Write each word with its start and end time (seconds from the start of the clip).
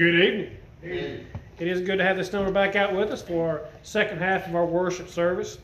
Good 0.00 0.14
evening. 0.14 0.56
It 1.58 1.68
is 1.68 1.82
good 1.82 1.98
to 1.98 2.04
have 2.04 2.16
this 2.16 2.32
number 2.32 2.50
back 2.50 2.74
out 2.74 2.94
with 2.94 3.10
us 3.10 3.20
for 3.20 3.46
our 3.46 3.60
second 3.82 4.16
half 4.16 4.46
of 4.46 4.56
our 4.56 4.64
worship 4.64 5.10
service. 5.10 5.58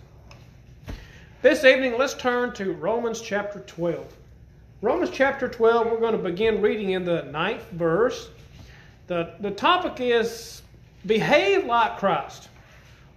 This 1.41 1.65
evening, 1.65 1.97
let's 1.97 2.13
turn 2.13 2.53
to 2.57 2.75
Romans 2.75 3.23
chapter 3.23 3.61
12. 3.61 4.15
Romans 4.83 5.09
chapter 5.11 5.49
12, 5.49 5.87
we're 5.87 6.01
going 6.01 6.13
to 6.13 6.23
begin 6.23 6.61
reading 6.61 6.91
in 6.91 7.03
the 7.07 7.23
ninth 7.23 7.65
verse. 7.71 8.29
The, 9.07 9.33
the 9.41 9.53
topic 9.53 10.01
is 10.01 10.61
behave 11.07 11.65
like 11.65 11.97
Christ. 11.97 12.51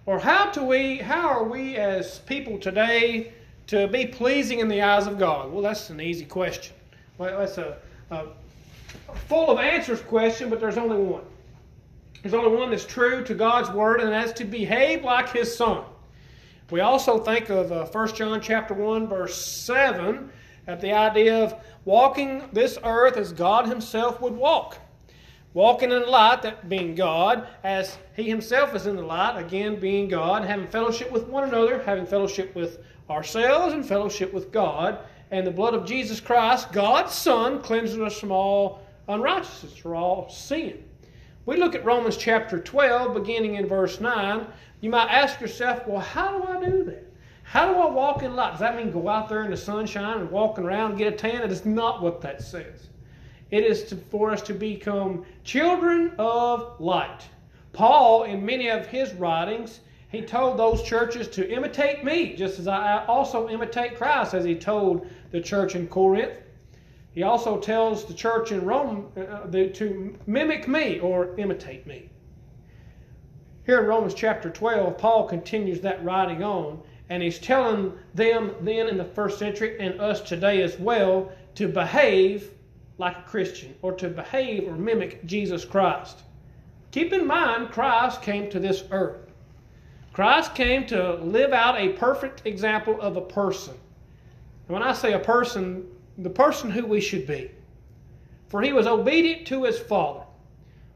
Or 0.06 0.18
how 0.18 0.50
do 0.50 0.64
we 0.64 0.96
how 0.96 1.28
are 1.28 1.44
we 1.44 1.76
as 1.76 2.20
people 2.20 2.56
today 2.56 3.34
to 3.66 3.88
be 3.88 4.06
pleasing 4.06 4.60
in 4.60 4.68
the 4.68 4.80
eyes 4.80 5.06
of 5.06 5.18
God? 5.18 5.52
Well, 5.52 5.60
that's 5.60 5.90
an 5.90 6.00
easy 6.00 6.24
question. 6.24 6.74
Well, 7.18 7.40
that's 7.40 7.58
a, 7.58 7.76
a 8.10 8.28
full 9.14 9.50
of 9.50 9.58
answers 9.58 10.00
question, 10.00 10.50
but 10.50 10.60
there's 10.60 10.78
only 10.78 10.96
one. 10.96 11.24
There's 12.22 12.34
only 12.34 12.56
one 12.56 12.70
that's 12.70 12.84
true 12.84 13.24
to 13.24 13.34
God's 13.34 13.70
word, 13.70 14.00
and 14.00 14.12
that's 14.12 14.32
to 14.32 14.44
behave 14.44 15.04
like 15.04 15.30
His 15.30 15.54
Son. 15.54 15.84
We 16.70 16.80
also 16.80 17.18
think 17.18 17.48
of 17.48 17.72
uh, 17.72 17.86
1 17.86 18.14
John 18.14 18.40
chapter 18.40 18.74
1, 18.74 19.08
verse 19.08 19.36
7, 19.36 20.30
at 20.66 20.80
the 20.80 20.92
idea 20.92 21.42
of 21.42 21.54
walking 21.84 22.48
this 22.52 22.78
earth 22.84 23.16
as 23.16 23.32
God 23.32 23.66
Himself 23.66 24.20
would 24.20 24.34
walk. 24.34 24.78
Walking 25.52 25.90
in 25.90 26.02
the 26.02 26.06
light, 26.06 26.42
that 26.42 26.68
being 26.68 26.94
God, 26.94 27.48
as 27.64 27.98
He 28.14 28.28
Himself 28.28 28.74
is 28.76 28.86
in 28.86 28.94
the 28.94 29.02
light, 29.02 29.36
again 29.36 29.80
being 29.80 30.06
God, 30.06 30.44
having 30.44 30.68
fellowship 30.68 31.10
with 31.10 31.26
one 31.26 31.44
another, 31.44 31.82
having 31.82 32.06
fellowship 32.06 32.54
with 32.54 32.84
ourselves, 33.08 33.74
and 33.74 33.84
fellowship 33.84 34.32
with 34.32 34.52
God. 34.52 34.98
And 35.32 35.44
the 35.44 35.50
blood 35.50 35.74
of 35.74 35.84
Jesus 35.84 36.20
Christ, 36.20 36.70
God's 36.70 37.14
Son, 37.14 37.60
cleanses 37.62 37.98
us 37.98 38.18
from 38.18 38.30
all 38.30 38.82
unrighteousness, 39.08 39.76
from 39.76 39.94
all 39.94 40.28
sin. 40.28 40.84
We 41.46 41.56
look 41.56 41.74
at 41.74 41.84
Romans 41.84 42.16
chapter 42.16 42.58
12, 42.58 43.14
beginning 43.14 43.54
in 43.56 43.66
verse 43.66 44.00
9. 44.00 44.46
You 44.80 44.90
might 44.90 45.10
ask 45.10 45.40
yourself, 45.40 45.86
well, 45.86 46.00
how 46.00 46.38
do 46.38 46.46
I 46.46 46.64
do 46.64 46.84
that? 46.84 47.06
How 47.42 47.72
do 47.72 47.80
I 47.80 47.90
walk 47.90 48.22
in 48.22 48.36
light? 48.36 48.52
Does 48.52 48.60
that 48.60 48.76
mean 48.76 48.92
go 48.92 49.08
out 49.08 49.28
there 49.28 49.44
in 49.44 49.50
the 49.50 49.56
sunshine 49.56 50.20
and 50.20 50.30
walking 50.30 50.64
around 50.64 50.90
and 50.90 50.98
get 50.98 51.14
a 51.14 51.16
tan? 51.16 51.42
It 51.42 51.50
is 51.50 51.66
not 51.66 52.02
what 52.02 52.20
that 52.20 52.42
says. 52.42 52.88
It 53.50 53.64
is 53.64 53.84
to, 53.84 53.96
for 53.96 54.30
us 54.30 54.42
to 54.42 54.54
become 54.54 55.24
children 55.42 56.12
of 56.18 56.80
light. 56.80 57.22
Paul, 57.72 58.24
in 58.24 58.44
many 58.44 58.68
of 58.68 58.86
his 58.86 59.12
writings, 59.14 59.80
he 60.10 60.22
told 60.22 60.58
those 60.58 60.82
churches 60.82 61.28
to 61.28 61.50
imitate 61.50 62.04
me, 62.04 62.34
just 62.36 62.58
as 62.58 62.68
I 62.68 63.04
also 63.06 63.48
imitate 63.48 63.96
Christ, 63.96 64.34
as 64.34 64.44
he 64.44 64.54
told 64.54 65.08
the 65.30 65.40
church 65.40 65.74
in 65.74 65.86
Corinth. 65.88 66.32
He 67.12 67.22
also 67.22 67.58
tells 67.58 68.04
the 68.04 68.14
church 68.14 68.52
in 68.52 68.64
Rome 68.64 69.10
uh, 69.16 69.46
to 69.50 70.18
mimic 70.26 70.68
me 70.68 71.00
or 71.00 71.36
imitate 71.38 71.86
me. 71.86 72.08
Here 73.66 73.80
in 73.80 73.86
Romans 73.86 74.14
chapter 74.14 74.48
12, 74.48 74.96
Paul 74.96 75.26
continues 75.26 75.80
that 75.80 76.04
writing 76.04 76.42
on, 76.42 76.80
and 77.08 77.22
he's 77.22 77.38
telling 77.38 77.92
them 78.14 78.54
then 78.60 78.88
in 78.88 78.96
the 78.96 79.04
first 79.04 79.38
century 79.38 79.76
and 79.80 80.00
us 80.00 80.20
today 80.20 80.62
as 80.62 80.78
well 80.78 81.32
to 81.56 81.68
behave 81.68 82.50
like 82.98 83.18
a 83.18 83.22
Christian 83.22 83.74
or 83.82 83.92
to 83.92 84.08
behave 84.08 84.68
or 84.68 84.76
mimic 84.76 85.24
Jesus 85.26 85.64
Christ. 85.64 86.22
Keep 86.92 87.12
in 87.12 87.26
mind, 87.26 87.70
Christ 87.70 88.22
came 88.22 88.50
to 88.50 88.60
this 88.60 88.84
earth. 88.90 89.30
Christ 90.12 90.54
came 90.54 90.86
to 90.86 91.14
live 91.14 91.52
out 91.52 91.78
a 91.78 91.90
perfect 91.90 92.42
example 92.46 93.00
of 93.00 93.16
a 93.16 93.20
person. 93.20 93.74
And 94.68 94.74
when 94.74 94.82
I 94.82 94.92
say 94.92 95.12
a 95.12 95.18
person, 95.18 95.86
the 96.22 96.30
person 96.30 96.70
who 96.70 96.86
we 96.86 97.00
should 97.00 97.26
be. 97.26 97.50
For 98.48 98.62
he 98.62 98.72
was 98.72 98.86
obedient 98.86 99.46
to 99.48 99.64
his 99.64 99.78
Father. 99.78 100.24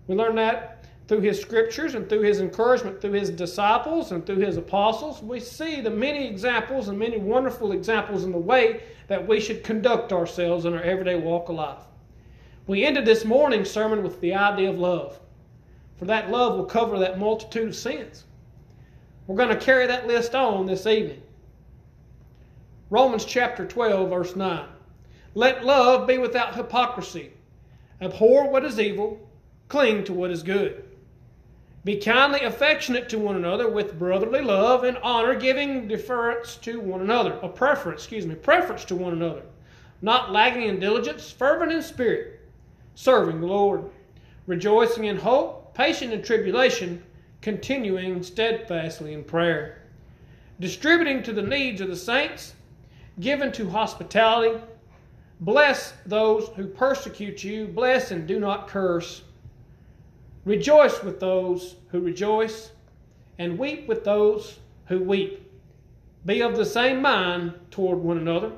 We 0.06 0.14
learn 0.14 0.36
that 0.36 0.84
through 1.06 1.20
his 1.20 1.40
scriptures 1.40 1.94
and 1.94 2.08
through 2.08 2.22
his 2.22 2.40
encouragement 2.40 3.00
through 3.00 3.12
his 3.12 3.30
disciples 3.30 4.12
and 4.12 4.24
through 4.24 4.38
his 4.38 4.56
apostles. 4.56 5.22
We 5.22 5.38
see 5.40 5.80
the 5.80 5.90
many 5.90 6.26
examples 6.26 6.88
and 6.88 6.98
many 6.98 7.18
wonderful 7.18 7.72
examples 7.72 8.24
in 8.24 8.32
the 8.32 8.38
way 8.38 8.82
that 9.08 9.26
we 9.26 9.40
should 9.40 9.64
conduct 9.64 10.12
ourselves 10.12 10.64
in 10.64 10.74
our 10.74 10.82
everyday 10.82 11.16
walk 11.16 11.48
of 11.48 11.56
life. 11.56 11.84
We 12.66 12.84
ended 12.84 13.04
this 13.04 13.24
morning's 13.24 13.70
sermon 13.70 14.02
with 14.02 14.20
the 14.20 14.34
idea 14.34 14.70
of 14.70 14.78
love. 14.78 15.20
For 15.98 16.06
that 16.06 16.30
love 16.30 16.56
will 16.56 16.64
cover 16.64 16.98
that 16.98 17.18
multitude 17.18 17.68
of 17.68 17.76
sins. 17.76 18.24
We're 19.26 19.36
going 19.36 19.50
to 19.50 19.56
carry 19.56 19.86
that 19.86 20.06
list 20.06 20.34
on 20.34 20.66
this 20.66 20.86
evening. 20.86 21.22
Romans 22.90 23.24
chapter 23.24 23.66
12, 23.66 24.08
verse 24.08 24.36
9. 24.36 24.66
Let 25.34 25.64
love 25.64 26.06
be 26.06 26.16
without 26.16 26.54
hypocrisy. 26.54 27.32
Abhor 28.00 28.48
what 28.48 28.64
is 28.64 28.78
evil, 28.78 29.28
cling 29.68 30.04
to 30.04 30.12
what 30.12 30.30
is 30.30 30.44
good. 30.44 30.84
Be 31.84 31.96
kindly 31.96 32.40
affectionate 32.40 33.08
to 33.08 33.18
one 33.18 33.36
another 33.36 33.68
with 33.68 33.98
brotherly 33.98 34.40
love 34.40 34.84
and 34.84 34.96
honor, 34.98 35.34
giving 35.34 35.88
deference 35.88 36.56
to 36.58 36.80
one 36.80 37.00
another, 37.00 37.38
a 37.42 37.48
preference, 37.48 38.02
excuse 38.02 38.26
me, 38.26 38.36
preference 38.36 38.84
to 38.86 38.94
one 38.94 39.12
another, 39.12 39.42
not 40.00 40.32
lagging 40.32 40.68
in 40.68 40.78
diligence, 40.78 41.30
fervent 41.30 41.72
in 41.72 41.82
spirit, 41.82 42.40
serving 42.94 43.40
the 43.40 43.46
Lord, 43.46 43.90
rejoicing 44.46 45.04
in 45.04 45.16
hope, 45.16 45.74
patient 45.74 46.12
in 46.12 46.22
tribulation, 46.22 47.02
continuing 47.42 48.22
steadfastly 48.22 49.12
in 49.12 49.24
prayer, 49.24 49.82
distributing 50.60 51.22
to 51.24 51.32
the 51.32 51.42
needs 51.42 51.80
of 51.80 51.88
the 51.88 51.96
saints, 51.96 52.54
given 53.20 53.52
to 53.52 53.68
hospitality 53.68 54.58
Bless 55.44 55.92
those 56.06 56.48
who 56.56 56.66
persecute 56.66 57.44
you. 57.44 57.66
Bless 57.66 58.10
and 58.10 58.26
do 58.26 58.40
not 58.40 58.66
curse. 58.66 59.20
Rejoice 60.46 61.02
with 61.02 61.20
those 61.20 61.76
who 61.90 62.00
rejoice, 62.00 62.70
and 63.38 63.58
weep 63.58 63.86
with 63.86 64.04
those 64.04 64.58
who 64.86 65.00
weep. 65.00 65.50
Be 66.24 66.40
of 66.40 66.56
the 66.56 66.64
same 66.64 67.02
mind 67.02 67.52
toward 67.70 67.98
one 67.98 68.16
another. 68.16 68.52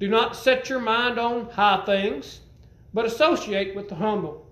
Do 0.00 0.08
not 0.08 0.34
set 0.34 0.68
your 0.68 0.80
mind 0.80 1.20
on 1.20 1.48
high 1.50 1.84
things, 1.86 2.40
but 2.92 3.06
associate 3.06 3.76
with 3.76 3.88
the 3.88 3.94
humble. 3.94 4.44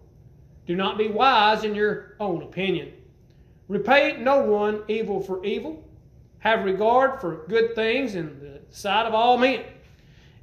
Do 0.68 0.76
not 0.76 0.98
be 0.98 1.08
wise 1.08 1.64
in 1.64 1.74
your 1.74 2.14
own 2.20 2.44
opinion. 2.44 2.92
Repay 3.66 4.18
no 4.18 4.40
one 4.40 4.84
evil 4.86 5.20
for 5.20 5.44
evil. 5.44 5.82
Have 6.38 6.64
regard 6.64 7.20
for 7.20 7.44
good 7.48 7.74
things 7.74 8.14
in 8.14 8.38
the 8.38 8.60
sight 8.70 9.06
of 9.06 9.14
all 9.14 9.36
men. 9.36 9.64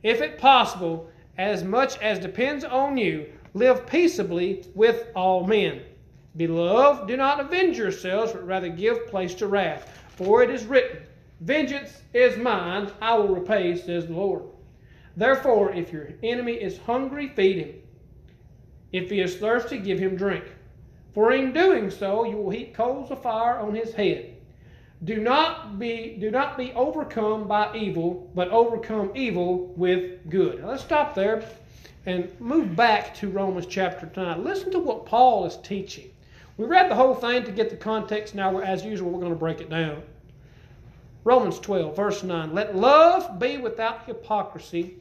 If 0.07 0.21
it 0.21 0.37
possible, 0.37 1.09
as 1.37 1.65
much 1.65 1.97
as 2.01 2.17
depends 2.17 2.63
on 2.63 2.95
you, 2.95 3.25
live 3.53 3.85
peaceably 3.85 4.63
with 4.73 5.07
all 5.13 5.45
men. 5.45 5.81
Beloved, 6.37 7.09
do 7.09 7.17
not 7.17 7.41
avenge 7.41 7.77
yourselves, 7.77 8.31
but 8.31 8.47
rather 8.47 8.69
give 8.69 9.07
place 9.07 9.35
to 9.35 9.47
wrath. 9.47 10.01
For 10.15 10.41
it 10.41 10.49
is 10.49 10.65
written, 10.65 11.01
Vengeance 11.41 12.03
is 12.13 12.37
mine, 12.37 12.89
I 13.01 13.17
will 13.17 13.35
repay, 13.35 13.75
says 13.75 14.07
the 14.07 14.13
Lord. 14.13 14.43
Therefore, 15.17 15.73
if 15.73 15.91
your 15.91 16.07
enemy 16.23 16.53
is 16.53 16.77
hungry, 16.77 17.27
feed 17.27 17.57
him. 17.57 17.75
If 18.93 19.09
he 19.09 19.19
is 19.19 19.35
thirsty, 19.35 19.77
give 19.77 19.99
him 19.99 20.15
drink. 20.15 20.45
For 21.13 21.33
in 21.33 21.51
doing 21.51 21.89
so, 21.89 22.23
you 22.23 22.37
will 22.37 22.51
heap 22.51 22.73
coals 22.73 23.11
of 23.11 23.21
fire 23.21 23.59
on 23.59 23.75
his 23.75 23.91
head. 23.91 24.36
Do 25.03 25.17
not 25.17 25.77
be 25.77 26.17
do 26.19 26.31
not 26.31 26.57
be 26.57 26.73
overcome 26.73 27.47
by 27.47 27.75
evil, 27.75 28.31
but 28.33 28.49
overcome 28.49 29.11
evil 29.15 29.67
with 29.77 30.27
good. 30.29 30.61
Now 30.61 30.69
let's 30.69 30.83
stop 30.83 31.13
there 31.13 31.43
and 32.07 32.31
move 32.39 32.75
back 32.75 33.13
to 33.15 33.29
Romans 33.29 33.67
chapter 33.67 34.09
9. 34.15 34.43
Listen 34.43 34.71
to 34.71 34.79
what 34.79 35.05
Paul 35.05 35.45
is 35.45 35.57
teaching. 35.57 36.09
We 36.55 36.65
read 36.65 36.89
the 36.89 36.95
whole 36.95 37.13
thing 37.13 37.43
to 37.43 37.51
get 37.51 37.69
the 37.69 37.75
context. 37.75 38.33
Now, 38.33 38.57
as 38.59 38.83
usual, 38.83 39.11
we're 39.11 39.19
going 39.19 39.33
to 39.33 39.37
break 39.37 39.61
it 39.61 39.69
down. 39.69 40.01
Romans 41.23 41.59
12, 41.59 41.95
verse 41.95 42.23
9. 42.23 42.53
Let 42.53 42.75
love 42.75 43.37
be 43.37 43.57
without 43.57 44.05
hypocrisy. 44.05 44.95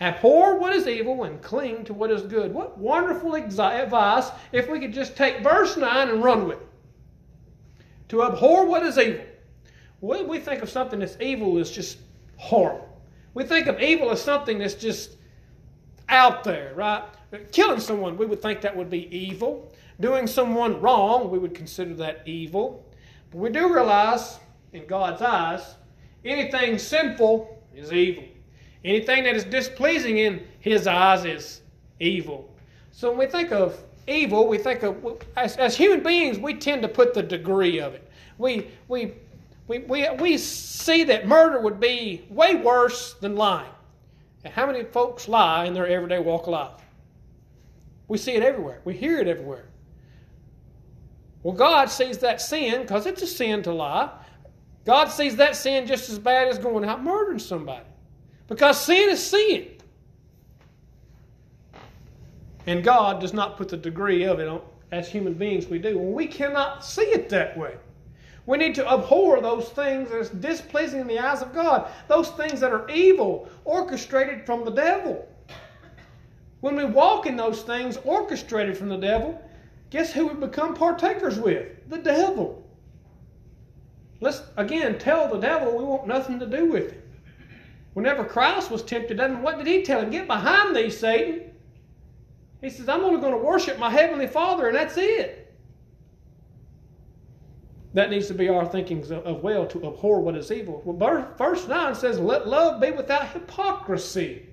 Abhor 0.00 0.58
what 0.58 0.74
is 0.74 0.88
evil 0.88 1.24
and 1.24 1.42
cling 1.42 1.84
to 1.84 1.92
what 1.92 2.10
is 2.10 2.22
good. 2.22 2.54
What 2.54 2.78
wonderful 2.78 3.34
advice 3.34 4.30
if 4.52 4.68
we 4.68 4.80
could 4.80 4.94
just 4.94 5.16
take 5.16 5.42
verse 5.42 5.76
9 5.76 6.08
and 6.08 6.24
run 6.24 6.48
with 6.48 6.60
it. 6.60 6.68
To 8.08 8.24
abhor 8.24 8.64
what 8.64 8.82
is 8.82 8.96
evil. 8.96 9.24
We, 10.00 10.22
we 10.22 10.38
think 10.38 10.62
of 10.62 10.70
something 10.70 11.00
that's 11.00 11.16
evil 11.20 11.58
as 11.58 11.70
just 11.70 11.98
horrible. 12.36 12.88
We 13.34 13.44
think 13.44 13.66
of 13.66 13.80
evil 13.80 14.10
as 14.10 14.22
something 14.22 14.58
that's 14.58 14.74
just 14.74 15.16
out 16.08 16.44
there, 16.44 16.72
right? 16.74 17.04
Killing 17.52 17.80
someone, 17.80 18.16
we 18.16 18.26
would 18.26 18.40
think 18.40 18.60
that 18.62 18.74
would 18.74 18.90
be 18.90 19.14
evil. 19.14 19.72
Doing 20.00 20.26
someone 20.26 20.80
wrong, 20.80 21.30
we 21.30 21.38
would 21.38 21.54
consider 21.54 21.94
that 21.94 22.22
evil. 22.26 22.86
But 23.30 23.38
we 23.38 23.50
do 23.50 23.72
realize, 23.72 24.38
in 24.72 24.86
God's 24.86 25.22
eyes, 25.22 25.74
anything 26.24 26.78
sinful 26.78 27.62
is 27.74 27.92
evil. 27.92 28.24
Anything 28.84 29.24
that 29.24 29.34
is 29.34 29.44
displeasing 29.44 30.18
in 30.18 30.46
His 30.60 30.86
eyes 30.86 31.24
is 31.24 31.62
evil. 32.00 32.48
So 32.92 33.10
when 33.10 33.18
we 33.18 33.26
think 33.26 33.52
of 33.52 33.78
evil, 34.06 34.48
we 34.48 34.58
think 34.58 34.82
of, 34.82 34.96
as, 35.36 35.56
as 35.56 35.76
human 35.76 36.02
beings, 36.02 36.38
we 36.38 36.54
tend 36.54 36.82
to 36.82 36.88
put 36.88 37.12
the 37.12 37.22
degree 37.22 37.78
of 37.78 37.94
it. 37.94 38.08
We, 38.38 38.68
we, 38.86 39.14
we, 39.68 39.80
we, 39.80 40.08
we 40.18 40.38
see 40.38 41.04
that 41.04 41.28
murder 41.28 41.60
would 41.60 41.78
be 41.78 42.24
way 42.30 42.56
worse 42.56 43.14
than 43.14 43.36
lying. 43.36 43.70
And 44.44 44.52
how 44.52 44.66
many 44.66 44.82
folks 44.84 45.28
lie 45.28 45.66
in 45.66 45.74
their 45.74 45.86
everyday 45.86 46.18
walk 46.18 46.42
of 46.42 46.48
life? 46.48 46.80
We 48.08 48.16
see 48.16 48.32
it 48.32 48.42
everywhere. 48.42 48.80
We 48.84 48.94
hear 48.94 49.20
it 49.20 49.28
everywhere. 49.28 49.66
Well, 51.42 51.54
God 51.54 51.90
sees 51.90 52.18
that 52.18 52.40
sin 52.40 52.82
because 52.82 53.04
it's 53.06 53.22
a 53.22 53.26
sin 53.26 53.62
to 53.64 53.72
lie. 53.72 54.10
God 54.86 55.06
sees 55.06 55.36
that 55.36 55.54
sin 55.54 55.86
just 55.86 56.08
as 56.08 56.18
bad 56.18 56.48
as 56.48 56.58
going 56.58 56.84
out 56.84 57.04
murdering 57.04 57.38
somebody. 57.38 57.84
Because 58.46 58.80
sin 58.80 59.10
is 59.10 59.24
sin. 59.24 59.68
And 62.66 62.82
God 62.82 63.20
does 63.20 63.34
not 63.34 63.58
put 63.58 63.68
the 63.68 63.76
degree 63.76 64.24
of 64.24 64.40
it 64.40 64.48
on, 64.48 64.62
as 64.90 65.10
human 65.10 65.34
beings 65.34 65.66
we 65.66 65.78
do. 65.78 65.98
Well, 65.98 66.12
we 66.12 66.26
cannot 66.26 66.84
see 66.84 67.02
it 67.02 67.28
that 67.28 67.56
way. 67.56 67.76
We 68.48 68.56
need 68.56 68.74
to 68.76 68.90
abhor 68.90 69.42
those 69.42 69.68
things 69.68 70.08
that 70.08 70.16
are 70.16 70.34
displeasing 70.38 71.02
in 71.02 71.06
the 71.06 71.18
eyes 71.18 71.42
of 71.42 71.52
God, 71.52 71.86
those 72.08 72.30
things 72.30 72.60
that 72.60 72.72
are 72.72 72.88
evil, 72.88 73.46
orchestrated 73.66 74.46
from 74.46 74.64
the 74.64 74.70
devil. 74.70 75.28
When 76.60 76.74
we 76.74 76.86
walk 76.86 77.26
in 77.26 77.36
those 77.36 77.60
things 77.60 77.98
orchestrated 78.04 78.74
from 78.78 78.88
the 78.88 78.96
devil, 78.96 79.38
guess 79.90 80.14
who 80.14 80.28
we 80.28 80.32
become 80.32 80.72
partakers 80.72 81.38
with? 81.38 81.90
The 81.90 81.98
devil. 81.98 82.66
Let's 84.22 84.40
again 84.56 84.98
tell 84.98 85.28
the 85.28 85.40
devil 85.40 85.76
we 85.76 85.84
want 85.84 86.06
nothing 86.06 86.40
to 86.40 86.46
do 86.46 86.72
with 86.72 86.92
him. 86.92 87.02
Whenever 87.92 88.24
Christ 88.24 88.70
was 88.70 88.82
tempted, 88.82 89.20
what 89.42 89.58
did 89.58 89.66
he 89.66 89.82
tell 89.82 90.00
him? 90.00 90.08
Get 90.08 90.26
behind 90.26 90.74
thee, 90.74 90.88
Satan. 90.88 91.50
He 92.62 92.70
says, 92.70 92.88
I'm 92.88 93.04
only 93.04 93.20
going 93.20 93.38
to 93.38 93.44
worship 93.44 93.78
my 93.78 93.90
heavenly 93.90 94.26
Father, 94.26 94.68
and 94.68 94.76
that's 94.76 94.96
it. 94.96 95.47
That 97.94 98.10
needs 98.10 98.26
to 98.28 98.34
be 98.34 98.48
our 98.48 98.66
thinking 98.66 99.10
of 99.10 99.42
well 99.42 99.66
to 99.66 99.86
abhor 99.86 100.20
what 100.20 100.36
is 100.36 100.52
evil. 100.52 100.82
Well, 100.84 101.34
verse 101.38 101.66
9 101.66 101.94
says, 101.94 102.18
Let 102.18 102.46
love 102.46 102.80
be 102.80 102.90
without 102.90 103.30
hypocrisy. 103.30 104.46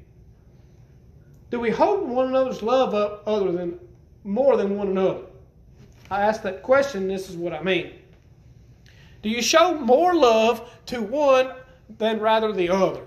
Do 1.51 1.59
we 1.59 1.69
hold 1.69 2.09
one 2.09 2.29
another's 2.29 2.63
love 2.63 2.93
up 2.93 3.23
other 3.27 3.51
than 3.51 3.79
more 4.23 4.57
than 4.57 4.77
one 4.77 4.87
another? 4.87 5.21
I 6.09 6.21
ask 6.21 6.41
that 6.43 6.63
question, 6.63 7.07
this 7.07 7.29
is 7.29 7.35
what 7.35 7.53
I 7.53 7.61
mean. 7.61 7.93
Do 9.21 9.29
you 9.29 9.41
show 9.41 9.73
more 9.73 10.13
love 10.13 10.69
to 10.87 11.01
one 11.01 11.51
than 11.97 12.19
rather 12.19 12.51
the 12.51 12.69
other? 12.69 13.01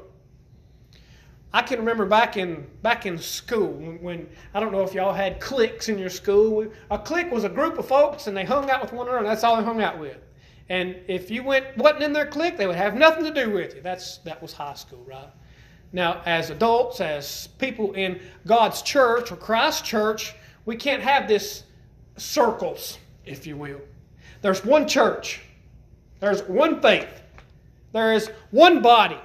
I 1.53 1.63
can 1.63 1.79
remember 1.79 2.05
back 2.05 2.37
in 2.37 2.67
back 2.83 3.07
in 3.07 3.17
school 3.17 3.69
when, 3.69 4.03
when, 4.03 4.29
I 4.53 4.61
don't 4.61 4.71
know 4.71 4.83
if 4.83 4.93
y'all 4.93 5.15
had 5.15 5.41
cliques 5.41 5.89
in 5.89 5.99
your 5.99 6.11
school. 6.11 6.67
A 6.91 6.99
clique 6.99 7.31
was 7.31 7.45
a 7.45 7.49
group 7.49 7.79
of 7.79 7.89
folks 7.89 8.27
and 8.27 8.37
they 8.37 8.45
hung 8.45 8.71
out 8.71 8.83
with 8.83 8.93
one 8.93 9.09
another. 9.09 9.25
That's 9.25 9.45
all 9.45 9.57
they 9.57 9.65
hung 9.65 9.81
out 9.81 9.99
with. 9.99 10.19
And 10.69 10.97
if 11.09 11.31
you 11.31 11.43
went 11.43 11.77
wasn't 11.79 12.03
in 12.03 12.13
their 12.13 12.27
clique, 12.27 12.59
they 12.59 12.67
would 12.67 12.77
have 12.77 12.95
nothing 12.95 13.25
to 13.25 13.33
do 13.33 13.51
with 13.51 13.75
you. 13.75 13.81
That's 13.81 14.19
that 14.19 14.43
was 14.43 14.53
high 14.53 14.75
school, 14.75 15.03
right? 15.07 15.31
Now, 15.93 16.21
as 16.27 16.51
adults, 16.51 17.01
as 17.01 17.47
people 17.59 17.93
in 17.95 18.21
God's 18.47 18.83
church 18.83 19.33
or 19.33 19.37
Christ's 19.37 19.89
church, 19.89 20.35
we 20.67 20.77
can't 20.77 21.03
have 21.03 21.27
this 21.27 21.65
circles, 22.19 22.99
if 23.25 23.47
you 23.47 23.57
will. 23.57 23.81
There's 24.43 24.65
one 24.65 24.87
church. 24.87 25.41
There's 26.21 26.43
one 26.43 26.83
faith. 26.83 27.23
There 27.93 28.13
is 28.13 28.31
one 28.51 28.83
body. 28.83 29.19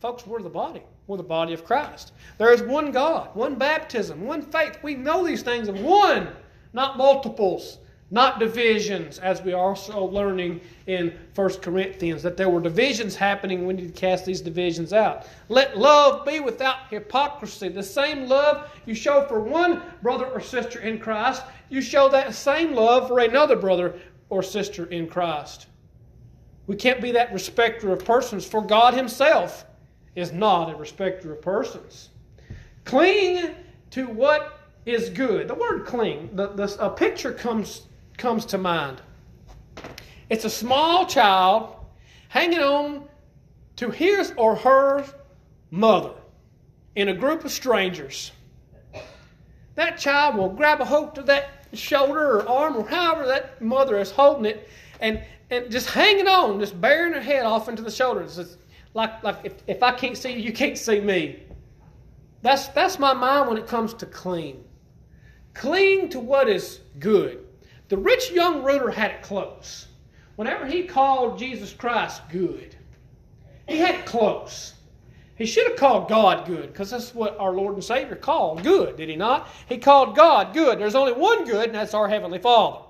Folks, 0.00 0.26
we're 0.26 0.42
the 0.42 0.48
body. 0.48 0.82
We're 1.08 1.16
the 1.16 1.22
body 1.22 1.54
of 1.54 1.64
Christ. 1.64 2.12
There 2.36 2.52
is 2.52 2.62
one 2.62 2.92
God, 2.92 3.34
one 3.34 3.54
baptism, 3.54 4.26
one 4.26 4.42
faith. 4.42 4.78
We 4.82 4.94
know 4.94 5.26
these 5.26 5.42
things 5.42 5.66
of 5.66 5.80
one, 5.80 6.28
not 6.74 6.98
multiples, 6.98 7.78
not 8.10 8.38
divisions, 8.38 9.18
as 9.18 9.40
we 9.40 9.54
are 9.54 9.70
also 9.70 10.04
learning 10.04 10.60
in 10.86 11.18
1 11.34 11.48
Corinthians, 11.60 12.22
that 12.22 12.36
there 12.36 12.50
were 12.50 12.60
divisions 12.60 13.16
happening. 13.16 13.66
We 13.66 13.72
need 13.72 13.94
to 13.94 13.98
cast 13.98 14.26
these 14.26 14.42
divisions 14.42 14.92
out. 14.92 15.26
Let 15.48 15.78
love 15.78 16.26
be 16.26 16.40
without 16.40 16.88
hypocrisy. 16.90 17.70
The 17.70 17.82
same 17.82 18.28
love 18.28 18.70
you 18.84 18.94
show 18.94 19.24
for 19.28 19.40
one 19.40 19.80
brother 20.02 20.26
or 20.26 20.42
sister 20.42 20.80
in 20.80 20.98
Christ, 20.98 21.42
you 21.70 21.80
show 21.80 22.10
that 22.10 22.34
same 22.34 22.74
love 22.74 23.08
for 23.08 23.20
another 23.20 23.56
brother 23.56 23.98
or 24.28 24.42
sister 24.42 24.84
in 24.86 25.08
Christ. 25.08 25.68
We 26.66 26.76
can't 26.76 27.00
be 27.00 27.12
that 27.12 27.32
respecter 27.32 27.94
of 27.94 28.04
persons, 28.04 28.44
for 28.44 28.60
God 28.60 28.92
Himself 28.92 29.64
is 30.18 30.32
not 30.32 30.68
a 30.68 30.76
respecter 30.76 31.32
of 31.32 31.40
persons. 31.40 32.10
Cling 32.84 33.54
to 33.90 34.06
what 34.06 34.58
is 34.84 35.10
good. 35.10 35.46
The 35.46 35.54
word 35.54 35.86
cling, 35.86 36.30
the, 36.32 36.48
the, 36.48 36.76
a 36.80 36.90
picture 36.90 37.32
comes, 37.32 37.82
comes 38.16 38.44
to 38.46 38.58
mind. 38.58 39.00
It's 40.28 40.44
a 40.44 40.50
small 40.50 41.06
child 41.06 41.76
hanging 42.28 42.58
on 42.58 43.08
to 43.76 43.90
his 43.90 44.32
or 44.36 44.56
her 44.56 45.04
mother 45.70 46.14
in 46.96 47.10
a 47.10 47.14
group 47.14 47.44
of 47.44 47.52
strangers. 47.52 48.32
That 49.76 49.98
child 49.98 50.34
will 50.34 50.48
grab 50.48 50.80
a 50.80 50.84
hold 50.84 51.14
to 51.14 51.22
that 51.22 51.68
shoulder 51.74 52.38
or 52.38 52.48
arm 52.48 52.76
or 52.76 52.88
however 52.88 53.24
that 53.26 53.62
mother 53.62 53.96
is 54.00 54.10
holding 54.10 54.46
it 54.46 54.68
and, 55.00 55.22
and 55.50 55.70
just 55.70 55.90
hanging 55.90 56.26
on, 56.26 56.58
just 56.58 56.80
bearing 56.80 57.12
her 57.12 57.20
head 57.20 57.44
off 57.44 57.68
into 57.68 57.82
the 57.82 57.90
shoulder. 57.90 58.26
Like, 58.98 59.22
like 59.22 59.38
if, 59.44 59.54
if 59.68 59.82
I 59.84 59.92
can't 59.92 60.18
see 60.18 60.32
you, 60.32 60.40
you 60.40 60.52
can't 60.52 60.76
see 60.76 61.00
me. 61.00 61.44
That's, 62.42 62.66
that's 62.68 62.98
my 62.98 63.14
mind 63.14 63.48
when 63.48 63.56
it 63.56 63.68
comes 63.68 63.94
to 63.94 64.06
cling. 64.06 64.64
Cling 65.54 66.08
to 66.10 66.18
what 66.18 66.48
is 66.48 66.80
good. 66.98 67.46
The 67.88 67.96
rich 67.96 68.32
young 68.32 68.64
ruler 68.64 68.90
had 68.90 69.12
it 69.12 69.22
close. 69.22 69.86
Whenever 70.34 70.66
he 70.66 70.82
called 70.82 71.38
Jesus 71.38 71.72
Christ 71.72 72.22
good, 72.28 72.74
he 73.68 73.78
had 73.78 73.94
it 73.94 74.04
close. 74.04 74.74
He 75.36 75.46
should 75.46 75.68
have 75.68 75.76
called 75.76 76.08
God 76.08 76.44
good 76.44 76.72
because 76.72 76.90
that's 76.90 77.14
what 77.14 77.38
our 77.38 77.52
Lord 77.52 77.74
and 77.74 77.84
Savior 77.84 78.16
called 78.16 78.64
good, 78.64 78.96
did 78.96 79.08
he 79.08 79.14
not? 79.14 79.48
He 79.68 79.78
called 79.78 80.16
God 80.16 80.52
good. 80.52 80.80
There's 80.80 80.96
only 80.96 81.12
one 81.12 81.44
good, 81.44 81.66
and 81.66 81.74
that's 81.76 81.94
our 81.94 82.08
Heavenly 82.08 82.40
Father. 82.40 82.84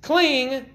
Cling 0.00 0.66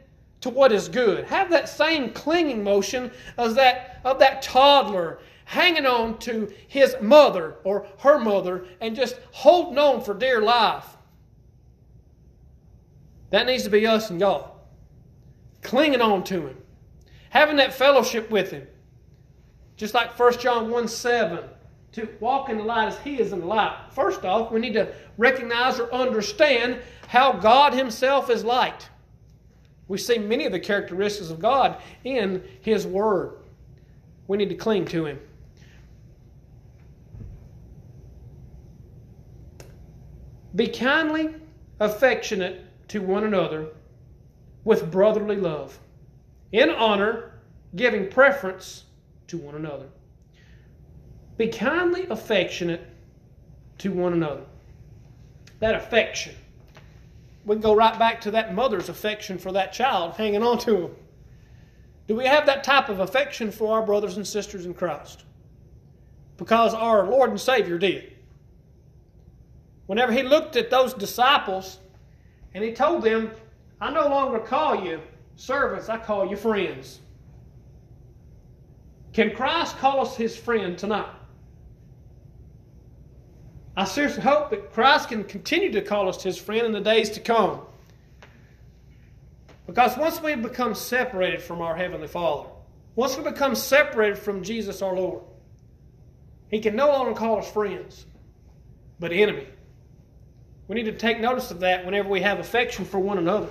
to 0.41 0.49
what 0.49 0.71
is 0.71 0.87
good. 0.87 1.25
Have 1.25 1.49
that 1.49 1.67
same 1.67 2.11
clinging 2.11 2.63
motion 2.63 3.11
as 3.37 3.55
that 3.55 3.99
of 4.03 4.19
that 4.19 4.41
toddler 4.41 5.19
hanging 5.45 5.85
on 5.85 6.17
to 6.19 6.53
his 6.67 6.95
mother 7.01 7.55
or 7.63 7.87
her 7.99 8.19
mother 8.19 8.65
and 8.81 8.95
just 8.95 9.17
holding 9.31 9.77
on 9.77 10.01
for 10.01 10.13
dear 10.13 10.41
life. 10.41 10.85
That 13.31 13.45
needs 13.45 13.63
to 13.63 13.69
be 13.69 13.85
us 13.85 14.09
and 14.09 14.19
God. 14.19 14.49
Clinging 15.61 16.01
on 16.01 16.23
to 16.25 16.47
him. 16.47 16.57
Having 17.31 17.57
that 17.57 17.73
fellowship 17.73 18.29
with 18.29 18.51
him. 18.51 18.67
Just 19.75 19.93
like 19.93 20.17
1 20.17 20.39
John 20.39 20.69
1 20.69 20.87
7. 20.87 21.39
To 21.93 22.07
walk 22.19 22.49
in 22.49 22.57
the 22.57 22.63
light 22.63 22.87
as 22.87 22.99
he 22.99 23.19
is 23.19 23.33
in 23.33 23.39
the 23.39 23.45
light. 23.45 23.75
First 23.91 24.23
off, 24.23 24.51
we 24.51 24.59
need 24.59 24.73
to 24.73 24.93
recognize 25.17 25.79
or 25.79 25.91
understand 25.91 26.79
how 27.07 27.33
God 27.33 27.73
himself 27.73 28.29
is 28.29 28.43
light. 28.43 28.87
We 29.89 29.97
see 29.97 30.19
many 30.19 30.45
of 30.45 30.51
the 30.51 30.59
characteristics 30.59 31.31
of 31.31 31.39
God 31.39 31.81
in 32.03 32.43
His 32.61 32.87
Word. 32.87 33.39
We 34.27 34.37
need 34.37 34.49
to 34.49 34.55
cling 34.55 34.85
to 34.85 35.07
Him. 35.07 35.19
Be 40.55 40.67
kindly 40.67 41.35
affectionate 41.79 42.65
to 42.89 42.99
one 43.01 43.23
another 43.23 43.69
with 44.63 44.91
brotherly 44.91 45.37
love, 45.37 45.79
in 46.51 46.69
honor, 46.69 47.39
giving 47.75 48.09
preference 48.09 48.83
to 49.27 49.37
one 49.37 49.55
another. 49.55 49.87
Be 51.37 51.47
kindly 51.47 52.05
affectionate 52.09 52.81
to 53.79 53.91
one 53.91 54.13
another. 54.13 54.43
That 55.59 55.73
affection 55.75 56.35
we 57.45 57.55
can 57.55 57.61
go 57.61 57.75
right 57.75 57.97
back 57.97 58.21
to 58.21 58.31
that 58.31 58.53
mother's 58.53 58.89
affection 58.89 59.37
for 59.37 59.51
that 59.53 59.73
child, 59.73 60.15
hanging 60.15 60.43
on 60.43 60.57
to 60.59 60.87
him. 60.87 60.95
Do 62.07 62.15
we 62.15 62.25
have 62.25 62.45
that 62.47 62.63
type 62.63 62.89
of 62.89 62.99
affection 62.99 63.51
for 63.51 63.73
our 63.73 63.85
brothers 63.85 64.17
and 64.17 64.27
sisters 64.27 64.65
in 64.65 64.73
Christ? 64.73 65.25
Because 66.37 66.73
our 66.73 67.05
Lord 67.07 67.29
and 67.29 67.39
Savior 67.39 67.77
did. 67.77 68.13
Whenever 69.85 70.11
he 70.11 70.23
looked 70.23 70.55
at 70.55 70.69
those 70.69 70.93
disciples 70.93 71.79
and 72.53 72.63
he 72.63 72.73
told 72.73 73.03
them, 73.03 73.31
I 73.81 73.91
no 73.91 74.07
longer 74.07 74.39
call 74.39 74.83
you 74.83 75.01
servants, 75.35 75.89
I 75.89 75.97
call 75.97 76.29
you 76.29 76.35
friends. 76.35 76.99
Can 79.13 79.35
Christ 79.35 79.77
call 79.77 80.01
us 80.01 80.15
his 80.15 80.35
friend 80.35 80.77
tonight? 80.77 81.09
I 83.75 83.85
seriously 83.85 84.23
hope 84.23 84.49
that 84.49 84.73
Christ 84.73 85.09
can 85.09 85.23
continue 85.23 85.71
to 85.71 85.81
call 85.81 86.09
us 86.09 86.21
his 86.21 86.37
friend 86.37 86.65
in 86.65 86.71
the 86.71 86.81
days 86.81 87.09
to 87.11 87.19
come. 87.19 87.61
Because 89.67 89.95
once 89.97 90.21
we 90.21 90.35
become 90.35 90.73
separated 90.73 91.41
from 91.41 91.61
our 91.61 91.75
Heavenly 91.75 92.07
Father, 92.07 92.49
once 92.95 93.15
we 93.15 93.23
become 93.23 93.55
separated 93.55 94.17
from 94.17 94.43
Jesus 94.43 94.81
our 94.81 94.95
Lord, 94.95 95.21
He 96.49 96.59
can 96.59 96.75
no 96.75 96.87
longer 96.87 97.13
call 97.13 97.37
us 97.37 97.51
friends, 97.51 98.05
but 98.99 99.11
enemy. 99.11 99.47
We 100.67 100.75
need 100.75 100.85
to 100.85 100.97
take 100.97 101.19
notice 101.19 101.51
of 101.51 101.59
that 101.59 101.85
whenever 101.85 102.09
we 102.09 102.21
have 102.21 102.39
affection 102.39 102.83
for 102.83 102.99
one 102.99 103.19
another. 103.19 103.49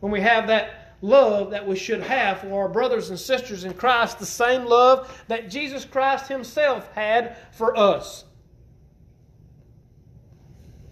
When 0.00 0.12
we 0.12 0.20
have 0.20 0.48
that 0.48 0.96
love 1.00 1.52
that 1.52 1.66
we 1.66 1.76
should 1.76 2.02
have 2.02 2.40
for 2.40 2.62
our 2.62 2.68
brothers 2.68 3.10
and 3.10 3.18
sisters 3.18 3.64
in 3.64 3.74
Christ, 3.74 4.18
the 4.18 4.26
same 4.26 4.64
love 4.64 5.22
that 5.28 5.48
Jesus 5.48 5.84
Christ 5.84 6.28
Himself 6.28 6.92
had 6.92 7.36
for 7.52 7.76
us 7.76 8.24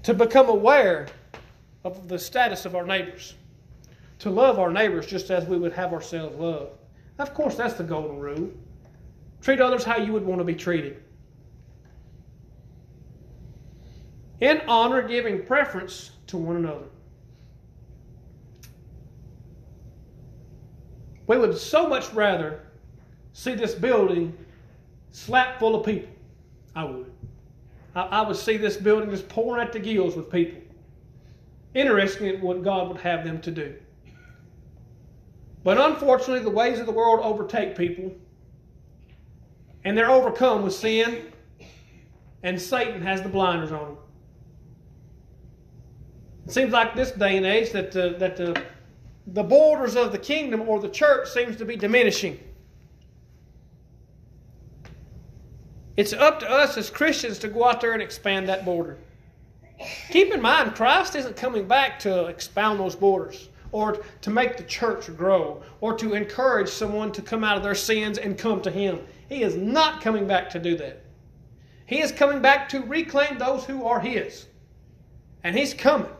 to 0.04 0.14
become 0.14 0.48
aware 0.48 1.08
of 1.82 2.08
the 2.08 2.18
status 2.18 2.64
of 2.64 2.76
our 2.76 2.86
neighbors, 2.86 3.34
to 4.18 4.30
love 4.30 4.58
our 4.58 4.70
neighbors 4.70 5.06
just 5.06 5.30
as 5.30 5.46
we 5.46 5.58
would 5.58 5.72
have 5.72 5.92
ourselves 5.92 6.36
loved. 6.38 6.72
Of 7.18 7.34
course, 7.34 7.56
that's 7.56 7.74
the 7.74 7.84
golden 7.84 8.18
rule. 8.18 8.50
Treat 9.40 9.60
others 9.60 9.84
how 9.84 9.96
you 9.96 10.12
would 10.12 10.24
want 10.24 10.40
to 10.40 10.44
be 10.44 10.54
treated. 10.54 11.02
In 14.40 14.60
honor, 14.68 15.06
giving 15.06 15.44
preference 15.44 16.10
to 16.26 16.36
one 16.36 16.56
another. 16.56 16.86
We 21.26 21.38
would 21.38 21.56
so 21.56 21.88
much 21.88 22.12
rather 22.12 22.60
see 23.32 23.54
this 23.54 23.74
building 23.74 24.36
slap 25.12 25.58
full 25.58 25.76
of 25.76 25.86
people. 25.86 26.10
I 26.74 26.84
would. 26.84 27.13
I, 27.94 28.02
I 28.02 28.26
would 28.26 28.36
see 28.36 28.56
this 28.56 28.76
building 28.76 29.10
just 29.10 29.28
pouring 29.28 29.64
at 29.64 29.72
the 29.72 29.78
gills 29.78 30.16
with 30.16 30.30
people. 30.30 30.60
Interesting 31.74 32.28
in 32.28 32.40
what 32.40 32.62
God 32.62 32.88
would 32.88 33.00
have 33.00 33.24
them 33.24 33.40
to 33.42 33.50
do. 33.50 33.74
But 35.64 35.78
unfortunately, 35.78 36.44
the 36.44 36.50
ways 36.50 36.78
of 36.78 36.86
the 36.86 36.92
world 36.92 37.20
overtake 37.22 37.76
people, 37.76 38.14
and 39.84 39.96
they're 39.96 40.10
overcome 40.10 40.62
with 40.62 40.74
sin, 40.74 41.32
and 42.42 42.60
Satan 42.60 43.00
has 43.02 43.22
the 43.22 43.28
blinders 43.28 43.72
on 43.72 43.80
them. 43.80 43.96
It 46.46 46.52
seems 46.52 46.72
like 46.72 46.94
this 46.94 47.10
day 47.12 47.38
and 47.38 47.46
age 47.46 47.72
that 47.72 47.90
the, 47.90 48.16
that 48.18 48.36
the, 48.36 48.62
the 49.28 49.42
borders 49.42 49.96
of 49.96 50.12
the 50.12 50.18
kingdom 50.18 50.68
or 50.68 50.78
the 50.78 50.90
church 50.90 51.30
seems 51.30 51.56
to 51.56 51.64
be 51.64 51.76
diminishing. 51.76 52.38
It's 55.96 56.12
up 56.12 56.40
to 56.40 56.50
us 56.50 56.76
as 56.76 56.90
Christians 56.90 57.38
to 57.38 57.48
go 57.48 57.64
out 57.64 57.80
there 57.80 57.92
and 57.92 58.02
expand 58.02 58.48
that 58.48 58.64
border. 58.64 58.98
Keep 60.10 60.32
in 60.32 60.40
mind, 60.40 60.74
Christ 60.74 61.14
isn't 61.14 61.36
coming 61.36 61.66
back 61.66 61.98
to 62.00 62.26
expound 62.26 62.80
those 62.80 62.96
borders 62.96 63.48
or 63.72 64.04
to 64.20 64.30
make 64.30 64.56
the 64.56 64.62
church 64.64 65.14
grow 65.16 65.62
or 65.80 65.96
to 65.98 66.14
encourage 66.14 66.68
someone 66.68 67.12
to 67.12 67.22
come 67.22 67.44
out 67.44 67.56
of 67.56 67.62
their 67.62 67.74
sins 67.74 68.18
and 68.18 68.38
come 68.38 68.62
to 68.62 68.70
Him. 68.70 69.00
He 69.28 69.42
is 69.42 69.56
not 69.56 70.00
coming 70.00 70.26
back 70.26 70.50
to 70.50 70.58
do 70.58 70.76
that. 70.76 71.04
He 71.86 72.00
is 72.00 72.12
coming 72.12 72.40
back 72.40 72.68
to 72.70 72.82
reclaim 72.82 73.38
those 73.38 73.64
who 73.64 73.84
are 73.84 74.00
His. 74.00 74.46
And 75.42 75.56
He's 75.56 75.74
coming. 75.74 76.10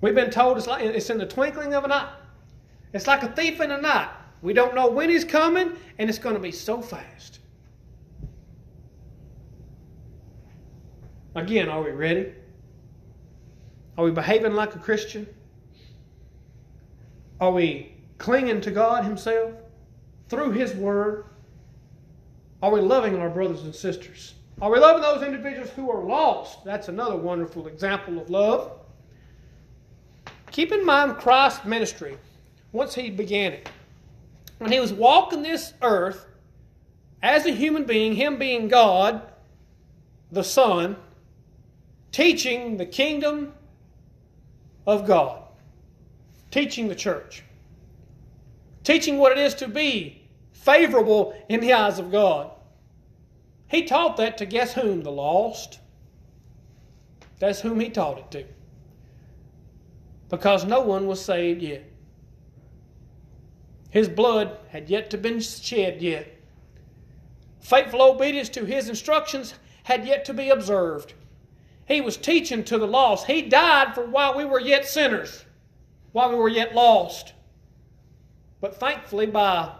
We've 0.00 0.14
been 0.14 0.30
told 0.30 0.58
it's, 0.58 0.66
like, 0.66 0.84
it's 0.84 1.10
in 1.10 1.18
the 1.18 1.26
twinkling 1.26 1.74
of 1.74 1.84
an 1.84 1.92
eye. 1.92 2.12
It's 2.92 3.06
like 3.06 3.22
a 3.22 3.28
thief 3.28 3.60
in 3.60 3.70
the 3.70 3.78
night. 3.78 4.08
We 4.42 4.52
don't 4.52 4.74
know 4.74 4.88
when 4.88 5.10
He's 5.10 5.24
coming, 5.24 5.72
and 5.98 6.08
it's 6.08 6.18
going 6.18 6.34
to 6.34 6.40
be 6.40 6.52
so 6.52 6.80
fast. 6.80 7.40
Again, 11.34 11.68
are 11.68 11.82
we 11.82 11.90
ready? 11.90 12.32
Are 13.96 14.04
we 14.04 14.10
behaving 14.10 14.54
like 14.54 14.74
a 14.74 14.78
Christian? 14.78 15.26
Are 17.40 17.52
we 17.52 17.94
clinging 18.18 18.60
to 18.62 18.70
God 18.70 19.04
Himself 19.04 19.54
through 20.28 20.52
His 20.52 20.74
Word? 20.74 21.24
Are 22.62 22.70
we 22.70 22.80
loving 22.80 23.16
our 23.16 23.30
brothers 23.30 23.62
and 23.62 23.74
sisters? 23.74 24.34
Are 24.60 24.70
we 24.70 24.78
loving 24.78 25.02
those 25.02 25.22
individuals 25.22 25.70
who 25.70 25.90
are 25.90 26.02
lost? 26.02 26.64
That's 26.64 26.88
another 26.88 27.16
wonderful 27.16 27.68
example 27.68 28.18
of 28.18 28.30
love. 28.30 28.72
Keep 30.50 30.72
in 30.72 30.84
mind 30.84 31.16
Christ's 31.18 31.64
ministry 31.64 32.18
once 32.72 32.94
He 32.94 33.10
began 33.10 33.52
it. 33.52 33.70
When 34.58 34.72
He 34.72 34.80
was 34.80 34.92
walking 34.92 35.42
this 35.42 35.72
earth 35.82 36.26
as 37.22 37.46
a 37.46 37.50
human 37.50 37.84
being, 37.84 38.14
Him 38.14 38.38
being 38.38 38.68
God, 38.68 39.22
the 40.30 40.44
Son, 40.44 40.96
teaching 42.12 42.76
the 42.76 42.86
kingdom 42.86 43.54
of 44.86 45.06
God, 45.06 45.42
teaching 46.50 46.88
the 46.88 46.94
church, 46.94 47.42
teaching 48.84 49.18
what 49.18 49.32
it 49.32 49.38
is 49.38 49.54
to 49.54 49.68
be 49.68 50.22
favorable 50.52 51.34
in 51.48 51.60
the 51.60 51.72
eyes 51.72 51.98
of 51.98 52.10
God. 52.10 52.50
He 53.68 53.84
taught 53.84 54.16
that 54.16 54.38
to 54.38 54.46
guess 54.46 54.72
whom? 54.74 55.02
The 55.02 55.12
lost. 55.12 55.78
That's 57.38 57.60
whom 57.60 57.80
he 57.80 57.90
taught 57.90 58.18
it 58.18 58.30
to. 58.32 58.44
Because 60.28 60.64
no 60.64 60.80
one 60.80 61.06
was 61.06 61.24
saved 61.24 61.62
yet. 61.62 61.87
His 63.90 64.08
blood 64.08 64.58
had 64.70 64.90
yet 64.90 65.10
to 65.10 65.18
been 65.18 65.40
shed 65.40 66.02
yet. 66.02 66.34
Faithful 67.60 68.02
obedience 68.02 68.48
to 68.50 68.64
his 68.64 68.88
instructions 68.88 69.54
had 69.84 70.06
yet 70.06 70.24
to 70.26 70.34
be 70.34 70.50
observed. 70.50 71.14
He 71.86 72.00
was 72.00 72.16
teaching 72.16 72.64
to 72.64 72.78
the 72.78 72.86
lost. 72.86 73.26
He 73.26 73.42
died 73.42 73.94
for 73.94 74.04
while 74.04 74.36
we 74.36 74.44
were 74.44 74.60
yet 74.60 74.86
sinners, 74.86 75.46
while 76.12 76.28
we 76.28 76.36
were 76.36 76.48
yet 76.48 76.74
lost. 76.74 77.32
But 78.60 78.78
thankfully, 78.78 79.26
by 79.26 79.72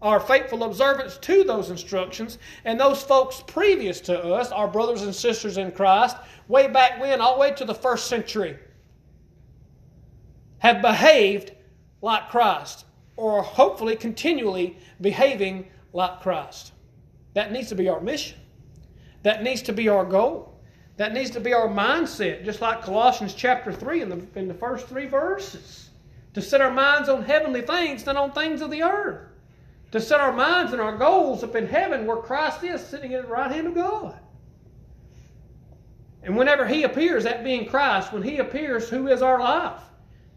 our 0.00 0.20
faithful 0.20 0.64
observance 0.64 1.18
to 1.18 1.44
those 1.44 1.68
instructions, 1.68 2.38
and 2.64 2.80
those 2.80 3.02
folks 3.02 3.42
previous 3.46 4.00
to 4.00 4.18
us, 4.32 4.50
our 4.50 4.68
brothers 4.68 5.02
and 5.02 5.14
sisters 5.14 5.58
in 5.58 5.72
Christ, 5.72 6.16
way 6.48 6.68
back 6.68 6.98
when, 7.00 7.20
all 7.20 7.34
the 7.34 7.40
way 7.40 7.52
to 7.52 7.66
the 7.66 7.74
first 7.74 8.06
century, 8.06 8.58
have 10.58 10.80
behaved 10.80 11.52
like 12.00 12.30
Christ, 12.30 12.86
or 13.20 13.42
hopefully 13.42 13.94
continually 13.94 14.78
behaving 15.02 15.68
like 15.92 16.20
Christ. 16.20 16.72
That 17.34 17.52
needs 17.52 17.68
to 17.68 17.74
be 17.74 17.88
our 17.88 18.00
mission. 18.00 18.38
That 19.22 19.42
needs 19.42 19.60
to 19.62 19.74
be 19.74 19.90
our 19.90 20.06
goal. 20.06 20.58
That 20.96 21.12
needs 21.12 21.30
to 21.32 21.40
be 21.40 21.52
our 21.52 21.68
mindset, 21.68 22.44
just 22.44 22.62
like 22.62 22.82
Colossians 22.82 23.34
chapter 23.34 23.72
3 23.72 24.02
in 24.02 24.08
the, 24.08 24.26
in 24.38 24.48
the 24.48 24.54
first 24.54 24.88
three 24.88 25.06
verses. 25.06 25.90
To 26.34 26.40
set 26.40 26.62
our 26.62 26.70
minds 26.70 27.08
on 27.08 27.22
heavenly 27.22 27.60
things 27.60 28.06
not 28.06 28.16
on 28.16 28.32
things 28.32 28.62
of 28.62 28.70
the 28.70 28.82
earth. 28.82 29.28
To 29.92 30.00
set 30.00 30.20
our 30.20 30.32
minds 30.32 30.72
and 30.72 30.80
our 30.80 30.96
goals 30.96 31.44
up 31.44 31.56
in 31.56 31.66
heaven 31.66 32.06
where 32.06 32.16
Christ 32.16 32.64
is 32.64 32.84
sitting 32.84 33.12
at 33.12 33.22
the 33.22 33.28
right 33.28 33.50
hand 33.50 33.66
of 33.66 33.74
God. 33.74 34.18
And 36.22 36.36
whenever 36.36 36.66
He 36.66 36.84
appears, 36.84 37.24
that 37.24 37.44
being 37.44 37.66
Christ, 37.66 38.12
when 38.12 38.22
He 38.22 38.38
appears, 38.38 38.88
who 38.88 39.08
is 39.08 39.20
our 39.20 39.40
life? 39.40 39.80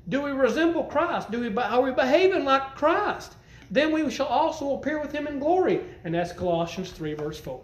Do 0.09 0.21
we 0.21 0.31
resemble 0.31 0.83
Christ? 0.83 1.31
Do 1.31 1.39
we, 1.39 1.55
are 1.55 1.81
we 1.81 1.91
behaving 1.91 2.43
like 2.43 2.75
Christ? 2.75 3.35
Then 3.71 3.91
we 3.91 4.09
shall 4.11 4.27
also 4.27 4.75
appear 4.75 4.99
with 4.99 5.11
Him 5.11 5.27
in 5.27 5.39
glory. 5.39 5.81
And 6.03 6.13
that's 6.13 6.33
Colossians 6.33 6.91
3, 6.91 7.13
verse 7.13 7.39
4. 7.39 7.61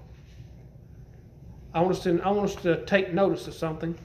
I 1.74 1.82
want 1.82 1.92
us 1.96 2.04
to, 2.04 2.22
I 2.22 2.32
want 2.32 2.50
us 2.50 2.56
to 2.64 2.84
take 2.86 3.14
notice 3.14 3.48
of 3.48 3.54
something. 3.54 3.96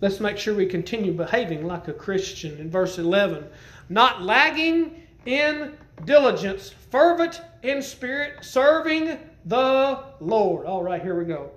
Let's 0.00 0.20
make 0.20 0.36
sure 0.36 0.54
we 0.54 0.66
continue 0.66 1.12
behaving 1.12 1.66
like 1.66 1.88
a 1.88 1.92
Christian. 1.92 2.58
In 2.58 2.70
verse 2.70 2.98
11, 2.98 3.46
not 3.88 4.22
lagging 4.22 5.02
in 5.26 5.76
diligence, 6.04 6.70
fervent 6.90 7.40
in 7.62 7.82
spirit, 7.82 8.44
serving 8.44 9.18
the 9.46 10.04
Lord. 10.20 10.66
All 10.66 10.82
right, 10.82 11.02
here 11.02 11.18
we 11.18 11.24
go. 11.24 11.50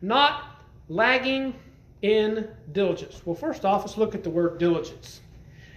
Not 0.00 0.44
lagging 0.88 1.54
in 2.02 2.48
diligence. 2.72 3.22
Well, 3.24 3.34
first 3.34 3.64
off, 3.64 3.82
let's 3.82 3.96
look 3.96 4.14
at 4.14 4.22
the 4.22 4.30
word 4.30 4.58
diligence. 4.58 5.20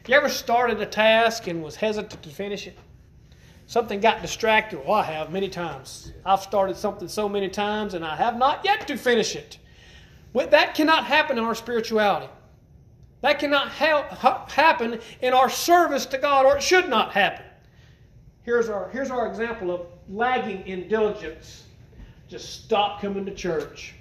You 0.07 0.15
ever 0.15 0.29
started 0.29 0.81
a 0.81 0.85
task 0.85 1.47
and 1.47 1.63
was 1.63 1.75
hesitant 1.75 2.21
to 2.21 2.29
finish 2.29 2.67
it? 2.67 2.77
something 3.67 3.99
got 3.99 4.21
distracted. 4.21 4.79
Well, 4.79 4.93
I 4.93 5.03
have 5.03 5.31
many 5.31 5.49
times. 5.49 6.11
I've 6.25 6.41
started 6.41 6.77
something 6.77 7.07
so 7.07 7.27
many 7.27 7.49
times 7.49 7.93
and 7.93 8.05
I 8.05 8.15
have 8.15 8.37
not 8.37 8.63
yet 8.63 8.87
to 8.87 8.97
finish 8.97 9.35
it. 9.35 9.57
That 10.33 10.75
cannot 10.75 11.05
happen 11.05 11.37
in 11.37 11.43
our 11.43 11.55
spirituality. 11.55 12.29
That 13.21 13.39
cannot 13.39 13.69
ha- 13.69 14.45
happen 14.49 14.99
in 15.21 15.33
our 15.33 15.49
service 15.49 16.05
to 16.07 16.17
God, 16.17 16.45
or 16.45 16.57
it 16.57 16.61
should 16.61 16.89
not 16.89 17.13
happen. 17.13 17.45
Here's 18.43 18.69
our, 18.69 18.89
here's 18.89 19.09
our 19.09 19.27
example 19.27 19.71
of 19.71 19.87
lagging 20.09 20.67
in 20.67 20.89
diligence. 20.89 21.63
Just 22.27 22.65
stop 22.65 23.01
coming 23.01 23.25
to 23.25 23.33
church. 23.33 23.95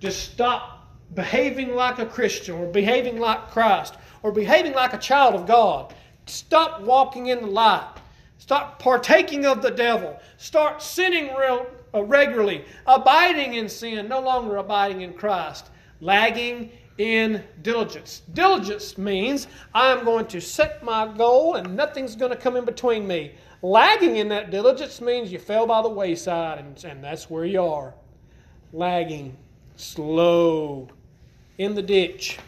Just 0.00 0.32
stop 0.32 0.73
behaving 1.14 1.74
like 1.74 1.98
a 1.98 2.06
Christian, 2.06 2.56
or 2.56 2.66
behaving 2.66 3.18
like 3.18 3.50
Christ, 3.50 3.94
or 4.22 4.32
behaving 4.32 4.72
like 4.74 4.92
a 4.94 4.98
child 4.98 5.34
of 5.34 5.46
God. 5.46 5.94
Stop 6.26 6.80
walking 6.80 7.26
in 7.28 7.42
the 7.42 7.46
light. 7.46 7.88
Stop 8.38 8.78
partaking 8.78 9.46
of 9.46 9.62
the 9.62 9.70
devil. 9.70 10.18
Start 10.36 10.82
sinning 10.82 11.34
real, 11.34 11.66
uh, 11.94 12.02
regularly, 12.02 12.64
abiding 12.86 13.54
in 13.54 13.68
sin, 13.68 14.08
no 14.08 14.20
longer 14.20 14.56
abiding 14.56 15.02
in 15.02 15.12
Christ, 15.14 15.70
lagging 16.00 16.70
in 16.98 17.42
diligence. 17.62 18.22
Diligence 18.34 18.98
means 18.98 19.46
I'm 19.74 20.04
going 20.04 20.26
to 20.26 20.40
set 20.40 20.82
my 20.82 21.06
goal 21.06 21.54
and 21.54 21.76
nothing's 21.76 22.16
going 22.16 22.30
to 22.30 22.36
come 22.36 22.56
in 22.56 22.64
between 22.64 23.06
me. 23.06 23.34
Lagging 23.62 24.16
in 24.16 24.28
that 24.28 24.50
diligence 24.50 25.00
means 25.00 25.32
you 25.32 25.38
fell 25.38 25.66
by 25.66 25.82
the 25.82 25.88
wayside 25.88 26.58
and, 26.58 26.84
and 26.84 27.02
that's 27.02 27.30
where 27.30 27.44
you 27.44 27.62
are. 27.62 27.94
Lagging, 28.72 29.36
slow, 29.76 30.88
in 31.58 31.74
the 31.74 31.82
ditch. 31.82 32.38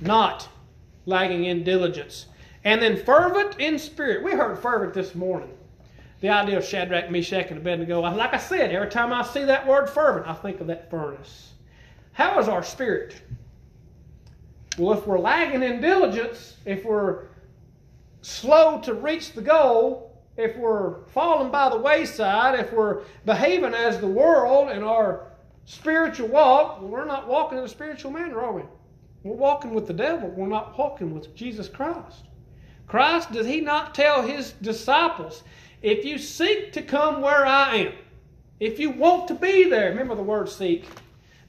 Not 0.00 0.48
lagging 1.06 1.44
in 1.44 1.64
diligence. 1.64 2.26
And 2.64 2.82
then 2.82 2.96
fervent 2.96 3.60
in 3.60 3.78
spirit. 3.78 4.24
We 4.24 4.32
heard 4.32 4.58
fervent 4.58 4.92
this 4.92 5.14
morning. 5.14 5.56
The 6.20 6.30
idea 6.30 6.58
of 6.58 6.64
Shadrach, 6.64 7.10
Meshach, 7.10 7.50
and 7.50 7.58
Abednego. 7.58 8.00
Like 8.00 8.34
I 8.34 8.38
said, 8.38 8.72
every 8.72 8.88
time 8.88 9.12
I 9.12 9.22
see 9.22 9.44
that 9.44 9.66
word 9.66 9.88
fervent, 9.88 10.26
I 10.26 10.34
think 10.34 10.60
of 10.60 10.66
that 10.66 10.90
furnace. 10.90 11.52
How 12.12 12.38
is 12.38 12.48
our 12.48 12.62
spirit? 12.62 13.14
Well, 14.78 14.98
if 14.98 15.06
we're 15.06 15.18
lagging 15.18 15.62
in 15.62 15.80
diligence, 15.80 16.56
if 16.64 16.84
we're 16.84 17.28
slow 18.22 18.80
to 18.80 18.94
reach 18.94 19.32
the 19.32 19.42
goal, 19.42 20.18
if 20.36 20.56
we're 20.56 21.04
falling 21.06 21.50
by 21.50 21.70
the 21.70 21.78
wayside, 21.78 22.58
if 22.58 22.72
we're 22.72 23.02
behaving 23.24 23.74
as 23.74 24.00
the 24.00 24.06
world 24.06 24.68
and 24.70 24.84
our 24.84 25.25
spiritual 25.66 26.28
walk, 26.28 26.80
well, 26.80 26.88
we're 26.88 27.04
not 27.04 27.28
walking 27.28 27.58
in 27.58 27.64
a 27.64 27.68
spiritual 27.68 28.10
manner, 28.10 28.40
are 28.40 28.52
we? 28.52 28.62
We're 29.22 29.36
walking 29.36 29.74
with 29.74 29.86
the 29.86 29.92
devil. 29.92 30.30
We're 30.30 30.46
not 30.46 30.78
walking 30.78 31.12
with 31.12 31.34
Jesus 31.34 31.68
Christ. 31.68 32.24
Christ, 32.86 33.32
did 33.32 33.44
he 33.44 33.60
not 33.60 33.94
tell 33.94 34.22
his 34.22 34.52
disciples, 34.52 35.42
if 35.82 36.04
you 36.04 36.18
seek 36.18 36.72
to 36.72 36.82
come 36.82 37.20
where 37.20 37.44
I 37.44 37.76
am, 37.76 37.92
if 38.60 38.78
you 38.78 38.90
want 38.90 39.28
to 39.28 39.34
be 39.34 39.68
there, 39.68 39.90
remember 39.90 40.14
the 40.14 40.22
word 40.22 40.48
seek. 40.48 40.86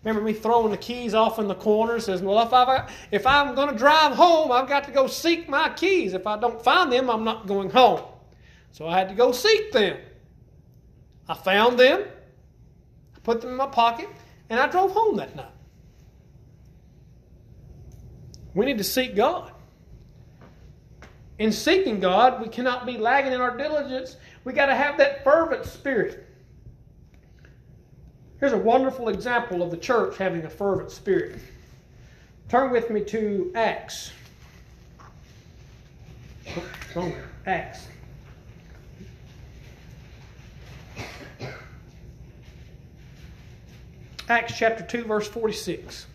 Remember 0.04 0.22
me 0.22 0.34
throwing 0.34 0.72
the 0.72 0.78
keys 0.78 1.14
off 1.14 1.38
in 1.38 1.48
the 1.48 1.56
corner? 1.56 2.00
Says, 2.00 2.22
well, 2.22 2.42
if, 2.46 2.54
I, 2.54 2.90
if 3.12 3.28
I'm 3.28 3.56
going 3.56 3.70
to 3.70 3.76
drive 3.76 4.14
home, 4.14 4.52
I've 4.52 4.68
got 4.68 4.84
to 4.86 4.92
go 4.92 5.08
seek 5.08 5.48
my 5.48 5.70
keys. 5.70 6.14
If 6.14 6.26
I 6.26 6.38
don't 6.38 6.62
find 6.62 6.92
them, 6.92 7.10
I'm 7.10 7.24
not 7.24 7.46
going 7.46 7.70
home. 7.70 8.02
So 8.72 8.88
I 8.88 8.98
had 8.98 9.10
to 9.10 9.16
go 9.16 9.32
seek 9.32 9.72
them. 9.72 9.98
I 11.30 11.34
found 11.34 11.80
them, 11.80 12.04
put 13.28 13.42
them 13.42 13.50
in 13.50 13.58
my 13.58 13.68
pocket, 13.68 14.08
and 14.50 14.58
I 14.58 14.68
drove 14.68 14.94
home 14.94 15.18
that 15.18 15.36
night. 15.36 15.52
We 18.54 18.66
need 18.66 18.78
to 18.78 18.86
seek 18.86 19.18
God. 19.18 19.52
In 21.38 21.52
seeking 21.52 22.00
God, 22.00 22.42
we 22.42 22.48
cannot 22.48 22.86
be 22.86 22.98
lagging 22.98 23.34
in 23.34 23.42
our 23.42 23.56
diligence. 23.58 24.16
We 24.46 24.54
got 24.54 24.68
to 24.68 24.76
have 24.76 24.98
that 25.00 25.26
fervent 25.26 25.66
spirit. 25.66 26.26
Here's 28.40 28.54
a 28.54 28.58
wonderful 28.58 29.10
example 29.10 29.62
of 29.62 29.72
the 29.72 29.78
church 29.78 30.16
having 30.18 30.46
a 30.46 30.50
fervent 30.50 30.90
spirit. 30.90 31.38
Turn 32.48 32.72
with 32.72 32.90
me 32.90 33.04
to 33.04 33.52
Acts. 33.56 34.14
Acts. 37.46 37.88
Acts 44.30 44.58
chapter 44.58 44.84
2, 44.84 45.06
verse 45.06 45.28
46. 45.28 46.06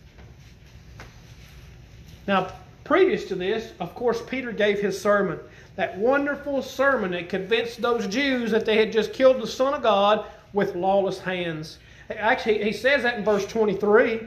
Now, 2.26 2.52
previous 2.84 3.24
to 3.28 3.34
this, 3.34 3.72
of 3.80 3.94
course, 3.94 4.20
Peter 4.28 4.52
gave 4.52 4.80
his 4.80 5.00
sermon. 5.00 5.38
That 5.76 5.96
wonderful 5.96 6.60
sermon 6.62 7.12
that 7.12 7.30
convinced 7.30 7.80
those 7.80 8.06
Jews 8.06 8.50
that 8.50 8.66
they 8.66 8.76
had 8.76 8.92
just 8.92 9.14
killed 9.14 9.40
the 9.40 9.46
Son 9.46 9.72
of 9.72 9.82
God 9.82 10.26
with 10.52 10.74
lawless 10.74 11.18
hands. 11.18 11.78
Actually, 12.10 12.62
he 12.62 12.72
says 12.72 13.02
that 13.04 13.16
in 13.16 13.24
verse 13.24 13.46
23. 13.46 14.20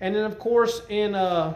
And 0.00 0.14
then, 0.14 0.24
of 0.24 0.38
course, 0.38 0.80
in 0.88 1.14
uh, 1.14 1.54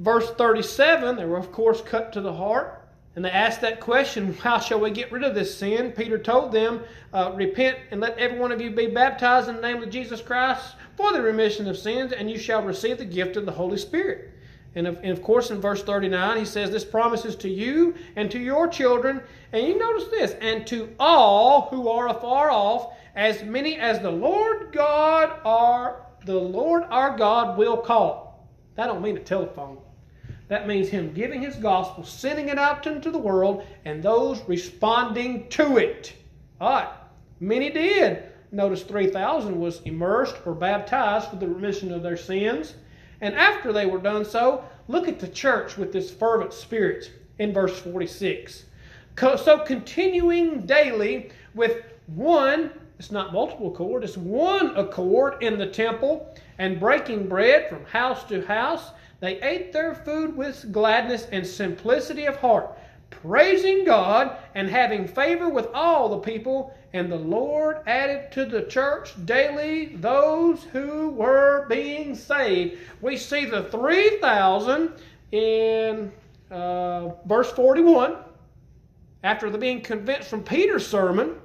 verse 0.00 0.28
37, 0.32 1.16
they 1.16 1.24
were, 1.24 1.38
of 1.38 1.52
course, 1.52 1.80
cut 1.80 2.12
to 2.14 2.20
the 2.20 2.32
heart. 2.32 2.81
And 3.14 3.24
they 3.24 3.30
asked 3.30 3.60
that 3.60 3.80
question, 3.80 4.32
How 4.34 4.58
shall 4.58 4.80
we 4.80 4.90
get 4.90 5.12
rid 5.12 5.22
of 5.22 5.34
this 5.34 5.56
sin? 5.56 5.92
Peter 5.92 6.18
told 6.18 6.50
them, 6.52 6.82
uh, 7.12 7.32
Repent 7.34 7.78
and 7.90 8.00
let 8.00 8.16
every 8.16 8.38
one 8.38 8.52
of 8.52 8.60
you 8.60 8.70
be 8.70 8.86
baptized 8.86 9.48
in 9.48 9.56
the 9.56 9.62
name 9.62 9.82
of 9.82 9.90
Jesus 9.90 10.22
Christ 10.22 10.76
for 10.96 11.12
the 11.12 11.20
remission 11.20 11.68
of 11.68 11.76
sins, 11.76 12.12
and 12.12 12.30
you 12.30 12.38
shall 12.38 12.62
receive 12.62 12.98
the 12.98 13.04
gift 13.04 13.36
of 13.36 13.44
the 13.44 13.52
Holy 13.52 13.76
Spirit. 13.76 14.30
And 14.74 14.86
of, 14.86 14.96
and 15.02 15.10
of, 15.10 15.22
course, 15.22 15.50
in 15.50 15.60
verse 15.60 15.82
39, 15.82 16.38
he 16.38 16.44
says, 16.46 16.70
This 16.70 16.84
promises 16.84 17.36
to 17.36 17.48
you 17.50 17.94
and 18.16 18.30
to 18.30 18.38
your 18.38 18.66
children. 18.66 19.20
And 19.52 19.66
you 19.66 19.78
notice 19.78 20.08
this, 20.08 20.32
and 20.40 20.66
to 20.68 20.94
all 20.98 21.68
who 21.68 21.88
are 21.88 22.08
afar 22.08 22.50
off, 22.50 22.94
as 23.14 23.42
many 23.42 23.76
as 23.76 24.00
the 24.00 24.10
Lord 24.10 24.72
God 24.72 25.38
are, 25.44 26.06
the 26.24 26.38
Lord 26.38 26.84
our 26.84 27.14
God 27.18 27.58
will 27.58 27.76
call. 27.76 28.48
That 28.76 28.86
don't 28.86 29.02
mean 29.02 29.18
a 29.18 29.20
telephone. 29.20 29.78
That 30.52 30.66
means 30.66 30.90
him 30.90 31.14
giving 31.14 31.40
his 31.40 31.56
gospel, 31.56 32.04
sending 32.04 32.50
it 32.50 32.58
out 32.58 32.86
into 32.86 33.10
the 33.10 33.16
world, 33.16 33.64
and 33.86 34.02
those 34.02 34.46
responding 34.46 35.48
to 35.48 35.78
it. 35.78 36.12
All 36.60 36.74
right. 36.74 36.88
Many 37.40 37.70
did. 37.70 38.24
Notice 38.50 38.82
3,000 38.82 39.58
was 39.58 39.80
immersed 39.86 40.36
or 40.44 40.54
baptized 40.54 41.30
for 41.30 41.36
the 41.36 41.48
remission 41.48 41.90
of 41.90 42.02
their 42.02 42.18
sins. 42.18 42.74
And 43.22 43.34
after 43.34 43.72
they 43.72 43.86
were 43.86 43.96
done 43.96 44.26
so, 44.26 44.62
look 44.88 45.08
at 45.08 45.18
the 45.18 45.28
church 45.28 45.78
with 45.78 45.90
this 45.90 46.10
fervent 46.10 46.52
spirit 46.52 47.10
in 47.38 47.54
verse 47.54 47.78
46. 47.78 48.66
So 49.18 49.64
continuing 49.64 50.66
daily 50.66 51.30
with 51.54 51.78
one, 52.08 52.72
it's 52.98 53.10
not 53.10 53.32
multiple 53.32 53.72
accord, 53.72 54.04
it's 54.04 54.18
one 54.18 54.76
accord 54.76 55.42
in 55.42 55.56
the 55.56 55.68
temple, 55.68 56.36
and 56.58 56.78
breaking 56.78 57.26
bread 57.26 57.70
from 57.70 57.86
house 57.86 58.24
to 58.24 58.44
house 58.44 58.90
they 59.22 59.40
ate 59.40 59.72
their 59.72 59.94
food 59.94 60.36
with 60.36 60.72
gladness 60.72 61.28
and 61.30 61.46
simplicity 61.46 62.24
of 62.24 62.38
heart, 62.38 62.76
praising 63.08 63.84
God 63.84 64.36
and 64.56 64.68
having 64.68 65.06
favor 65.06 65.48
with 65.48 65.68
all 65.72 66.08
the 66.08 66.18
people. 66.18 66.74
And 66.92 67.10
the 67.10 67.20
Lord 67.20 67.82
added 67.86 68.32
to 68.32 68.44
the 68.44 68.62
church 68.62 69.14
daily 69.24 69.94
those 69.94 70.64
who 70.64 71.10
were 71.10 71.66
being 71.68 72.16
saved. 72.16 72.80
We 73.00 73.16
see 73.16 73.44
the 73.44 73.62
3,000 73.62 74.90
in 75.30 76.10
uh, 76.50 77.10
verse 77.24 77.52
41 77.52 78.16
after 79.22 79.50
the 79.50 79.58
being 79.58 79.82
convinced 79.82 80.28
from 80.28 80.42
Peter's 80.42 80.84
sermon. 80.84 81.36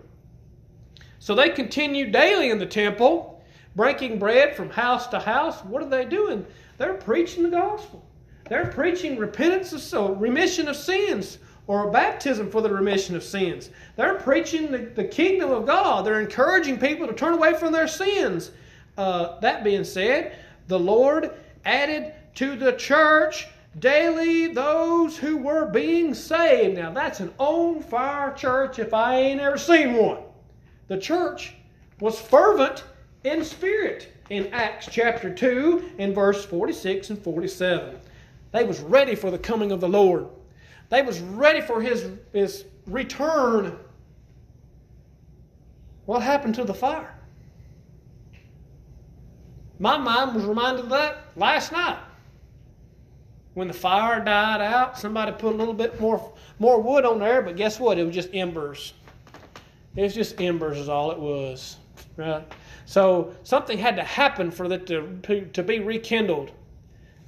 So 1.20 1.36
they 1.36 1.50
continued 1.50 2.12
daily 2.12 2.50
in 2.50 2.58
the 2.58 2.66
temple, 2.66 3.37
breaking 3.78 4.18
bread 4.18 4.56
from 4.56 4.72
house 4.72 5.08
to 5.08 5.20
house. 5.20 5.64
What 5.64 5.84
are 5.84 5.90
they 5.90 6.04
doing? 6.04 6.46
They're 6.80 6.96
preaching 6.96 7.44
the 7.44 7.50
gospel. 7.50 8.04
They're 8.50 8.72
preaching 8.72 9.18
repentance 9.18 9.72
of 9.72 9.82
so 9.82 10.14
remission 10.16 10.68
of 10.68 10.76
sins 10.76 11.38
or 11.68 11.92
baptism 11.92 12.50
for 12.50 12.62
the 12.62 12.74
remission 12.74 13.16
of 13.16 13.24
sins. 13.24 13.70
They're 13.96 14.16
preaching 14.16 14.72
the, 14.72 14.80
the 14.80 15.04
kingdom 15.04 15.52
of 15.52 15.68
God. 15.68 16.06
They're 16.06 16.20
encouraging 16.20 16.80
people 16.80 17.06
to 17.08 17.14
turn 17.14 17.34
away 17.34 17.54
from 17.54 17.72
their 17.72 17.88
sins. 17.88 18.52
Uh, 18.98 19.40
that 19.42 19.64
being 19.64 19.84
said, 19.84 20.36
the 20.68 20.80
Lord 20.80 21.32
added 21.64 22.14
to 22.36 22.56
the 22.56 22.74
church 22.74 23.48
daily 23.78 24.48
those 24.48 25.18
who 25.18 25.38
were 25.38 25.68
being 25.68 26.16
saved. 26.16 26.78
Now, 26.78 26.92
that's 26.92 27.20
an 27.20 27.32
on 27.38 27.82
fire 27.82 28.34
church 28.34 28.80
if 28.80 28.92
I 28.94 29.18
ain't 29.18 29.42
ever 29.42 29.58
seen 29.58 29.94
one. 29.94 30.24
The 30.88 30.98
church 30.98 31.54
was 32.00 32.20
fervent 32.20 32.84
in 33.30 33.44
spirit 33.44 34.12
in 34.30 34.48
Acts 34.54 34.88
chapter 34.92 35.34
2 35.34 35.92
in 35.98 36.14
verse 36.14 36.46
46 36.46 37.12
and 37.12 37.22
47. 37.22 38.00
They 38.52 38.64
was 38.64 38.80
ready 38.80 39.16
for 39.16 39.32
the 39.32 39.38
coming 39.38 39.72
of 39.72 39.82
the 39.82 39.90
Lord. 39.90 40.28
They 40.90 41.02
was 41.02 41.20
ready 41.20 41.62
for 41.62 41.82
his, 41.82 42.10
his 42.34 42.66
return. 42.86 43.78
What 46.06 46.22
happened 46.22 46.56
to 46.56 46.64
the 46.64 46.74
fire? 46.74 47.14
My 49.80 49.98
mind 49.98 50.36
was 50.36 50.46
reminded 50.46 50.86
of 50.86 50.90
that 50.90 51.26
last 51.36 51.72
night. 51.72 52.00
When 53.54 53.68
the 53.68 53.74
fire 53.74 54.24
died 54.24 54.62
out, 54.62 54.98
somebody 54.98 55.32
put 55.34 55.54
a 55.54 55.58
little 55.58 55.74
bit 55.74 56.00
more, 56.00 56.34
more 56.60 56.82
wood 56.82 57.06
on 57.06 57.20
there, 57.20 57.42
but 57.42 57.56
guess 57.56 57.80
what? 57.80 57.98
It 57.98 58.06
was 58.06 58.16
just 58.16 58.34
embers. 58.34 58.94
It 59.96 60.04
was 60.04 60.14
just 60.14 60.40
embers, 60.40 60.78
is 60.78 60.90
all 60.90 61.12
it 61.12 61.20
was. 61.20 61.78
Right? 62.16 62.44
So 62.88 63.36
something 63.44 63.78
had 63.78 63.98
to 63.98 64.04
happen 64.04 64.50
for 64.50 64.72
it 64.72 64.88
to, 64.88 65.46
to, 65.52 65.62
be 65.62 65.80
rekindled. 65.80 66.52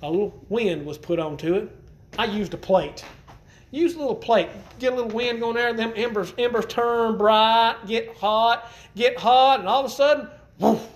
A 0.02 0.10
little 0.10 0.46
wind 0.48 0.86
was 0.86 0.98
put 0.98 1.20
onto 1.20 1.54
it. 1.56 1.70
I 2.18 2.26
used 2.26 2.54
a 2.54 2.58
plate. 2.58 3.04
Use 3.70 3.96
a 3.96 4.00
little 4.00 4.16
plate. 4.16 4.48
Get 4.80 4.94
a 4.94 4.96
little 4.96 5.12
wind 5.12 5.42
going 5.42 5.56
there, 5.56 5.74
them 5.74 5.92
embers, 5.98 6.34
embers 6.38 6.66
turn 6.68 7.18
bright, 7.18 7.76
get 7.86 8.16
hot, 8.16 8.72
get 8.96 9.20
hot, 9.20 9.60
and 9.60 9.68
all 9.68 9.82
of 9.82 9.92
a 9.92 9.94
sudden, 9.94 10.30
woof, 10.60 10.88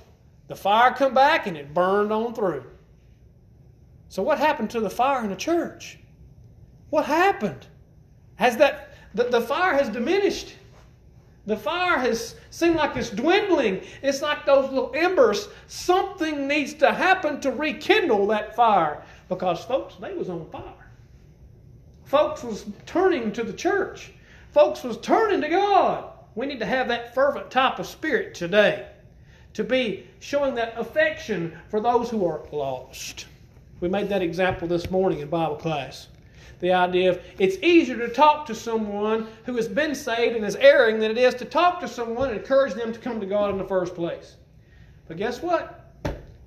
the 0.47 0.55
fire 0.55 0.93
come 0.93 1.13
back 1.13 1.45
and 1.45 1.57
it 1.57 1.73
burned 1.73 2.13
on 2.13 2.33
through. 2.33 2.63
So 4.07 4.23
what 4.23 4.39
happened 4.39 4.69
to 4.69 4.79
the 4.79 4.89
fire 4.89 5.25
in 5.25 5.29
the 5.29 5.35
church? 5.35 5.99
What 6.89 7.03
happened? 7.03 7.67
Has 8.35 8.55
that 8.57 8.95
the, 9.13 9.25
the 9.25 9.41
fire 9.41 9.73
has 9.73 9.89
diminished? 9.89 10.55
The 11.45 11.57
fire 11.57 11.99
has 11.99 12.35
seemed 12.51 12.77
like 12.77 12.95
it's 12.95 13.09
dwindling. 13.09 13.81
It's 14.01 14.21
like 14.21 14.45
those 14.45 14.69
little 14.71 14.91
embers. 14.95 15.49
Something 15.67 16.47
needs 16.47 16.73
to 16.75 16.93
happen 16.93 17.41
to 17.41 17.51
rekindle 17.51 18.27
that 18.27 18.55
fire. 18.55 19.03
Because 19.27 19.63
folks, 19.65 19.95
they 19.95 20.13
was 20.13 20.29
on 20.29 20.49
fire. 20.49 20.63
Folks 22.05 22.43
was 22.43 22.65
turning 22.85 23.33
to 23.33 23.43
the 23.43 23.53
church. 23.53 24.13
Folks 24.51 24.83
was 24.83 24.97
turning 24.97 25.41
to 25.41 25.49
God. 25.49 26.11
We 26.35 26.45
need 26.45 26.59
to 26.59 26.65
have 26.65 26.87
that 26.87 27.13
fervent 27.13 27.51
type 27.51 27.79
of 27.79 27.87
spirit 27.87 28.35
today. 28.35 28.87
To 29.55 29.63
be 29.63 30.07
showing 30.19 30.55
that 30.55 30.75
affection 30.77 31.57
for 31.69 31.81
those 31.81 32.09
who 32.09 32.25
are 32.25 32.41
lost. 32.51 33.25
We 33.81 33.89
made 33.89 34.09
that 34.09 34.21
example 34.21 34.67
this 34.67 34.89
morning 34.89 35.19
in 35.19 35.27
Bible 35.27 35.57
class 35.57 36.07
the 36.63 36.71
idea 36.71 37.11
of 37.11 37.21
it's 37.39 37.57
easier 37.61 37.97
to 37.97 38.07
talk 38.07 38.45
to 38.45 38.55
someone 38.55 39.27
who 39.45 39.53
has 39.57 39.67
been 39.67 39.93
saved 39.93 40.37
and 40.37 40.45
is 40.45 40.55
erring 40.55 40.97
than 40.97 41.11
it 41.11 41.17
is 41.17 41.35
to 41.35 41.43
talk 41.43 41.81
to 41.81 41.89
someone 41.89 42.29
and 42.29 42.39
encourage 42.39 42.73
them 42.73 42.93
to 42.93 42.99
come 42.99 43.19
to 43.19 43.25
God 43.25 43.49
in 43.49 43.57
the 43.57 43.65
first 43.65 43.93
place. 43.93 44.37
But 45.09 45.17
guess 45.17 45.41
what? 45.41 45.93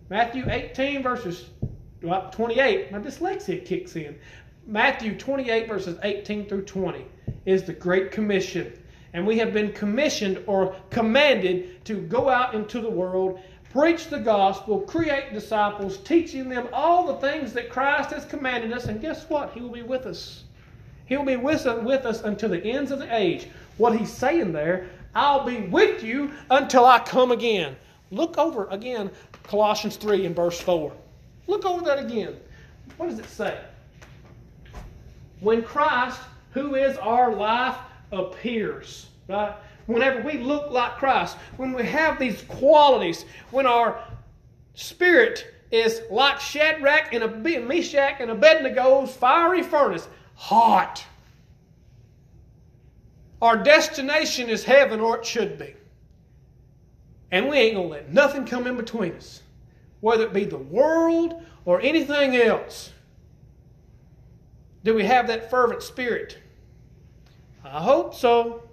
Matthew 0.08 0.46
18, 0.48 1.02
verses 1.02 1.50
28. 2.00 2.90
My 2.90 2.98
dyslexia 2.98 3.62
kicks 3.62 3.94
in. 3.94 4.18
Matthew 4.66 5.18
28, 5.18 5.68
verses 5.68 5.98
18 6.02 6.48
through 6.48 6.64
20 6.64 7.04
is 7.44 7.64
the 7.64 7.74
Great 7.74 8.10
Commission. 8.10 8.72
And 9.12 9.26
we 9.26 9.36
have 9.36 9.52
been 9.52 9.70
commissioned 9.70 10.42
or 10.46 10.74
commanded 10.88 11.84
to 11.84 12.00
go 12.00 12.30
out 12.30 12.54
into 12.54 12.80
the 12.80 12.88
world, 12.88 13.38
preach 13.72 14.08
the 14.08 14.18
gospel, 14.18 14.80
create 14.80 15.32
disciples, 15.32 15.98
teaching 15.98 16.48
them 16.48 16.68
all 16.72 17.06
the 17.06 17.20
things 17.20 17.52
that 17.52 17.70
Christ 17.70 18.10
has 18.10 18.24
commanded 18.24 18.72
us. 18.72 18.86
And 18.86 19.00
guess 19.00 19.28
what? 19.28 19.52
He 19.52 19.60
will 19.60 19.70
be 19.70 19.82
with 19.82 20.06
us. 20.06 20.44
He 21.06 21.16
will 21.16 21.24
be 21.24 21.36
with 21.36 21.66
us 21.66 22.22
until 22.22 22.48
the 22.48 22.64
ends 22.64 22.90
of 22.90 22.98
the 22.98 23.14
age. 23.14 23.48
What 23.76 23.96
he's 23.96 24.12
saying 24.12 24.52
there, 24.52 24.88
I'll 25.14 25.44
be 25.44 25.62
with 25.62 26.02
you 26.02 26.32
until 26.50 26.84
I 26.84 26.98
come 26.98 27.30
again. 27.30 27.76
Look 28.10 28.38
over 28.38 28.66
again 28.70 29.10
Colossians 29.44 29.96
3 29.96 30.26
and 30.26 30.34
verse 30.34 30.60
4. 30.60 30.92
Look 31.46 31.64
over 31.64 31.84
that 31.84 31.98
again. 31.98 32.36
What 32.96 33.10
does 33.10 33.18
it 33.18 33.28
say? 33.28 33.60
When 35.40 35.62
Christ, 35.62 36.20
who 36.52 36.74
is 36.74 36.96
our 36.98 37.34
life, 37.34 37.76
appears, 38.10 39.06
right? 39.28 39.54
Whenever 39.86 40.20
we 40.22 40.38
look 40.38 40.70
like 40.70 40.96
Christ, 40.96 41.36
when 41.56 41.72
we 41.72 41.84
have 41.84 42.18
these 42.18 42.42
qualities, 42.42 43.24
when 43.50 43.66
our 43.66 44.02
spirit 44.74 45.46
is 45.70 46.02
like 46.10 46.40
Shadrach 46.40 47.12
and 47.12 47.24
a 47.24 47.28
Meshach 47.28 48.20
and 48.20 48.30
Abednego's 48.30 49.14
fiery 49.14 49.62
furnace, 49.62 50.08
hot. 50.34 51.04
Our 53.42 53.56
destination 53.56 54.48
is 54.48 54.64
heaven, 54.64 55.00
or 55.00 55.18
it 55.18 55.26
should 55.26 55.58
be. 55.58 55.74
And 57.30 57.48
we 57.48 57.56
ain't 57.56 57.74
going 57.74 57.88
to 57.88 57.92
let 57.92 58.12
nothing 58.12 58.44
come 58.44 58.66
in 58.66 58.76
between 58.76 59.12
us, 59.12 59.42
whether 60.00 60.24
it 60.24 60.32
be 60.32 60.44
the 60.44 60.56
world 60.56 61.42
or 61.64 61.80
anything 61.80 62.36
else. 62.36 62.92
Do 64.84 64.94
we 64.94 65.04
have 65.04 65.26
that 65.26 65.50
fervent 65.50 65.82
spirit? 65.82 66.38
I 67.64 67.82
hope 67.82 68.14
so. 68.14 68.65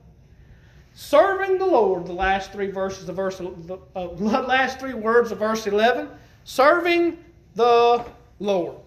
Serving 0.95 1.57
the 1.57 1.65
Lord, 1.65 2.05
the 2.05 2.13
last 2.13 2.51
three 2.51 2.69
verses 2.69 3.09
of 3.09 3.15
verse, 3.15 3.37
the 3.37 3.79
uh, 3.95 4.05
last 4.11 4.79
three 4.79 4.93
words 4.93 5.31
of 5.31 5.39
verse 5.39 5.65
11. 5.65 6.09
Serving 6.43 7.17
the 7.55 8.05
Lord. 8.39 8.77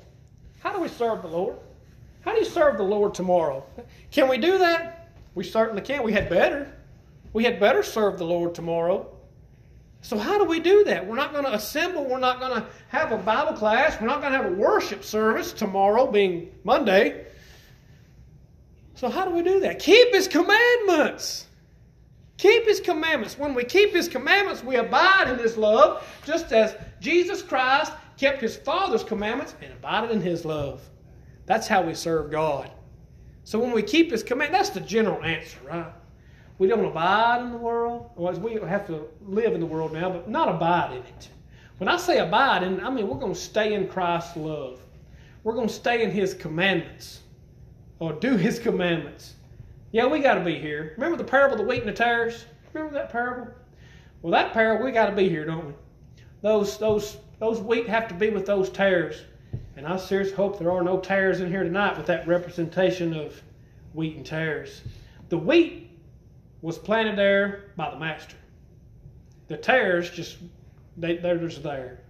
How 0.60 0.72
do 0.72 0.80
we 0.80 0.88
serve 0.88 1.22
the 1.22 1.28
Lord? 1.28 1.56
How 2.20 2.32
do 2.32 2.38
you 2.38 2.44
serve 2.44 2.76
the 2.76 2.82
Lord 2.82 3.14
tomorrow? 3.14 3.64
Can 4.10 4.28
we 4.28 4.38
do 4.38 4.58
that? 4.58 5.08
We 5.34 5.44
certainly 5.44 5.82
can. 5.82 6.02
We 6.02 6.12
had 6.12 6.28
better. 6.28 6.72
We 7.32 7.44
had 7.44 7.60
better 7.60 7.82
serve 7.82 8.18
the 8.18 8.24
Lord 8.24 8.54
tomorrow. 8.54 9.08
So, 10.02 10.16
how 10.16 10.38
do 10.38 10.44
we 10.44 10.60
do 10.60 10.84
that? 10.84 11.06
We're 11.06 11.16
not 11.16 11.32
going 11.32 11.44
to 11.44 11.54
assemble. 11.54 12.04
We're 12.04 12.20
not 12.20 12.38
going 12.38 12.52
to 12.52 12.66
have 12.88 13.12
a 13.12 13.16
Bible 13.16 13.54
class. 13.54 14.00
We're 14.00 14.06
not 14.06 14.20
going 14.20 14.32
to 14.32 14.38
have 14.38 14.52
a 14.52 14.54
worship 14.54 15.02
service 15.02 15.52
tomorrow, 15.52 16.06
being 16.06 16.52
Monday. 16.64 17.26
So, 18.94 19.08
how 19.08 19.24
do 19.24 19.32
we 19.32 19.42
do 19.42 19.60
that? 19.60 19.78
Keep 19.78 20.14
His 20.14 20.28
commandments. 20.28 21.46
Keep 22.38 22.66
His 22.66 22.80
commandments. 22.80 23.38
When 23.38 23.54
we 23.54 23.64
keep 23.64 23.92
His 23.92 24.08
commandments, 24.08 24.62
we 24.62 24.76
abide 24.76 25.28
in 25.28 25.38
His 25.38 25.56
love, 25.56 26.06
just 26.24 26.52
as 26.52 26.76
Jesus 27.00 27.42
Christ 27.42 27.92
kept 28.18 28.40
His 28.40 28.56
Father's 28.56 29.04
commandments 29.04 29.54
and 29.62 29.72
abided 29.72 30.10
in 30.10 30.20
His 30.20 30.44
love. 30.44 30.82
That's 31.46 31.66
how 31.66 31.82
we 31.82 31.94
serve 31.94 32.30
God. 32.30 32.70
So 33.44 33.58
when 33.58 33.72
we 33.72 33.82
keep 33.82 34.10
His 34.10 34.22
command, 34.22 34.52
that's 34.52 34.70
the 34.70 34.80
general 34.80 35.22
answer, 35.22 35.58
right? 35.64 35.92
We 36.58 36.68
don't 36.68 36.84
abide 36.84 37.42
in 37.42 37.52
the 37.52 37.58
world. 37.58 38.10
Well, 38.16 38.32
we 38.40 38.54
have 38.54 38.86
to 38.86 39.08
live 39.22 39.54
in 39.54 39.60
the 39.60 39.66
world 39.66 39.92
now, 39.92 40.10
but 40.10 40.28
not 40.28 40.48
abide 40.48 40.92
in 40.92 41.02
it. 41.02 41.28
When 41.78 41.88
I 41.88 41.98
say 41.98 42.18
abide 42.18 42.62
in, 42.62 42.80
I 42.80 42.90
mean 42.90 43.06
we're 43.06 43.18
going 43.18 43.34
to 43.34 43.38
stay 43.38 43.74
in 43.74 43.88
Christ's 43.88 44.36
love. 44.36 44.80
We're 45.44 45.52
going 45.52 45.68
to 45.68 45.74
stay 45.74 46.02
in 46.02 46.10
His 46.10 46.32
commandments 46.32 47.20
or 47.98 48.14
do 48.14 48.36
His 48.36 48.58
commandments. 48.58 49.34
Yeah, 49.92 50.06
we 50.06 50.20
got 50.20 50.34
to 50.34 50.44
be 50.44 50.58
here. 50.58 50.94
Remember 50.96 51.16
the 51.16 51.24
parable 51.24 51.54
of 51.54 51.58
the 51.58 51.66
wheat 51.66 51.80
and 51.80 51.88
the 51.88 51.92
tares? 51.92 52.44
Remember 52.72 52.94
that 52.94 53.10
parable? 53.10 53.52
Well, 54.22 54.32
that 54.32 54.52
parable, 54.52 54.84
we 54.84 54.92
got 54.92 55.06
to 55.06 55.16
be 55.16 55.28
here, 55.28 55.44
don't 55.44 55.66
we? 55.66 55.72
Those, 56.42 56.78
those, 56.78 57.18
those 57.38 57.60
wheat 57.60 57.88
have 57.88 58.08
to 58.08 58.14
be 58.14 58.30
with 58.30 58.46
those 58.46 58.70
tares. 58.70 59.22
And 59.76 59.86
I 59.86 59.96
seriously 59.96 60.36
hope 60.36 60.58
there 60.58 60.72
are 60.72 60.82
no 60.82 60.98
tares 60.98 61.40
in 61.40 61.50
here 61.50 61.62
tonight 61.62 61.96
with 61.96 62.06
that 62.06 62.26
representation 62.26 63.14
of 63.14 63.40
wheat 63.92 64.16
and 64.16 64.26
tares. 64.26 64.82
The 65.28 65.38
wheat 65.38 65.90
was 66.62 66.78
planted 66.78 67.16
there 67.16 67.72
by 67.76 67.90
the 67.90 67.98
master. 67.98 68.36
The 69.48 69.56
tares 69.56 70.10
just 70.10 70.38
they, 70.96 71.18
they're 71.18 71.38
just 71.38 71.62
there. 71.62 72.00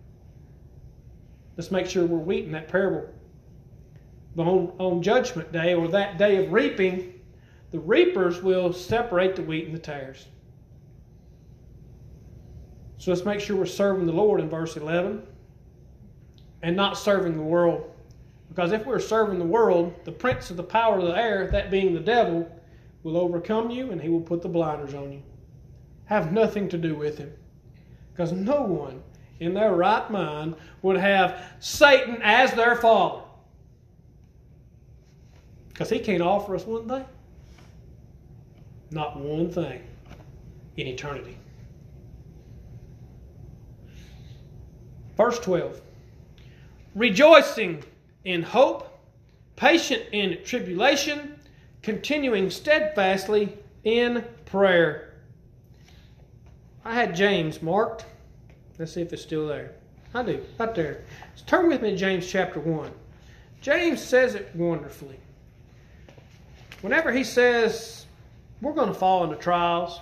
Let's 1.56 1.70
make 1.70 1.86
sure 1.86 2.06
we're 2.06 2.18
wheat 2.18 2.44
in 2.44 2.52
that 2.52 2.68
parable. 2.68 3.08
But 4.34 4.46
on, 4.46 4.72
on 4.78 5.02
judgment 5.02 5.50
day 5.52 5.74
or 5.74 5.88
that 5.88 6.18
day 6.18 6.44
of 6.44 6.52
reaping, 6.52 7.15
the 7.76 7.82
reapers 7.82 8.42
will 8.42 8.72
separate 8.72 9.36
the 9.36 9.42
wheat 9.42 9.66
and 9.66 9.74
the 9.74 9.78
tares. 9.78 10.28
So 12.96 13.10
let's 13.10 13.26
make 13.26 13.38
sure 13.38 13.54
we're 13.54 13.66
serving 13.66 14.06
the 14.06 14.14
Lord 14.14 14.40
in 14.40 14.48
verse 14.48 14.78
11 14.78 15.22
and 16.62 16.74
not 16.74 16.96
serving 16.96 17.36
the 17.36 17.42
world. 17.42 17.92
Because 18.48 18.72
if 18.72 18.86
we're 18.86 18.98
serving 18.98 19.38
the 19.38 19.44
world, 19.44 19.94
the 20.04 20.12
prince 20.12 20.48
of 20.48 20.56
the 20.56 20.62
power 20.62 20.98
of 20.98 21.04
the 21.04 21.18
air, 21.18 21.48
that 21.48 21.70
being 21.70 21.92
the 21.92 22.00
devil, 22.00 22.50
will 23.02 23.18
overcome 23.18 23.68
you 23.70 23.90
and 23.90 24.00
he 24.00 24.08
will 24.08 24.22
put 24.22 24.40
the 24.40 24.48
blinders 24.48 24.94
on 24.94 25.12
you. 25.12 25.22
Have 26.06 26.32
nothing 26.32 26.70
to 26.70 26.78
do 26.78 26.94
with 26.94 27.18
him. 27.18 27.30
Because 28.14 28.32
no 28.32 28.62
one 28.62 29.02
in 29.38 29.52
their 29.52 29.74
right 29.74 30.10
mind 30.10 30.56
would 30.80 30.96
have 30.96 31.44
Satan 31.60 32.22
as 32.22 32.54
their 32.54 32.76
father. 32.76 33.20
Because 35.68 35.90
he 35.90 35.98
can't 35.98 36.22
offer 36.22 36.54
us 36.54 36.64
one 36.64 36.88
thing. 36.88 37.04
Not 38.90 39.18
one 39.18 39.50
thing 39.50 39.82
in 40.76 40.86
eternity. 40.86 41.36
Verse 45.16 45.38
12 45.40 45.80
rejoicing 46.94 47.84
in 48.24 48.42
hope, 48.42 48.98
patient 49.54 50.02
in 50.12 50.42
tribulation, 50.44 51.38
continuing 51.82 52.50
steadfastly 52.50 53.56
in 53.84 54.24
prayer. 54.46 55.14
I 56.84 56.94
had 56.94 57.14
James 57.14 57.62
marked. 57.62 58.06
Let's 58.78 58.94
see 58.94 59.02
if 59.02 59.12
it's 59.12 59.22
still 59.22 59.46
there. 59.46 59.74
I 60.14 60.22
do, 60.22 60.42
right 60.58 60.74
there. 60.74 61.04
Turn 61.46 61.68
with 61.68 61.82
me 61.82 61.90
to 61.90 61.96
James 61.96 62.26
chapter 62.26 62.60
1. 62.60 62.90
James 63.60 64.02
says 64.02 64.34
it 64.34 64.54
wonderfully. 64.54 65.18
Whenever 66.80 67.12
he 67.12 67.24
says, 67.24 68.05
we're 68.60 68.72
going 68.72 68.88
to 68.88 68.94
fall 68.94 69.24
into 69.24 69.36
trials, 69.36 70.00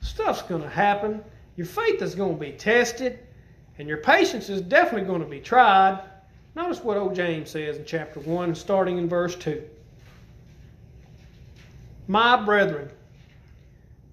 stuff's 0.00 0.42
going 0.42 0.62
to 0.62 0.68
happen, 0.68 1.22
your 1.56 1.66
faith 1.66 2.02
is 2.02 2.14
going 2.14 2.34
to 2.34 2.40
be 2.40 2.52
tested, 2.52 3.18
and 3.78 3.88
your 3.88 3.98
patience 3.98 4.48
is 4.48 4.60
definitely 4.60 5.06
going 5.06 5.22
to 5.22 5.28
be 5.28 5.40
tried. 5.40 6.02
Notice 6.54 6.82
what 6.82 6.96
old 6.96 7.14
James 7.14 7.50
says 7.50 7.76
in 7.76 7.84
chapter 7.84 8.20
1, 8.20 8.54
starting 8.54 8.98
in 8.98 9.08
verse 9.08 9.36
2. 9.36 9.62
My 12.08 12.42
brethren, 12.42 12.90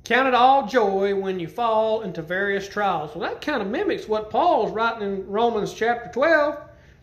count 0.04 0.28
it 0.28 0.34
all 0.34 0.68
joy 0.68 1.16
when 1.16 1.40
you 1.40 1.48
fall 1.48 2.02
into 2.02 2.22
various 2.22 2.68
trials. 2.68 3.16
Well, 3.16 3.30
that 3.30 3.42
kind 3.42 3.62
of 3.62 3.68
mimics 3.68 4.08
what 4.08 4.30
Paul's 4.30 4.72
writing 4.72 5.02
in 5.02 5.28
Romans 5.28 5.74
chapter 5.74 6.12
12. 6.12 6.60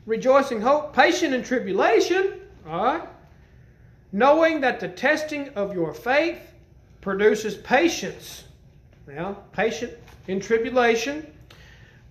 Rejoicing 0.06 0.60
hope, 0.60 0.94
patient 0.94 1.34
in 1.34 1.42
tribulation. 1.42 2.40
All 2.68 2.84
right. 2.84 3.08
Knowing 4.12 4.60
that 4.60 4.80
the 4.80 4.88
testing 4.88 5.48
of 5.50 5.72
your 5.72 5.94
faith 5.94 6.51
produces 7.02 7.56
patience. 7.56 8.44
Now, 9.06 9.42
patient 9.52 9.92
in 10.28 10.40
tribulation. 10.40 11.26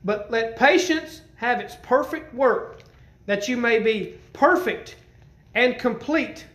But 0.03 0.29
let 0.29 0.55
patience 0.57 1.21
have 1.37 1.59
its 1.59 1.75
perfect 1.81 2.35
work 2.35 2.83
that 3.25 3.47
you 3.47 3.57
may 3.57 3.79
be 3.79 4.19
perfect 4.33 4.97
and 5.55 5.79
complete, 5.79 6.45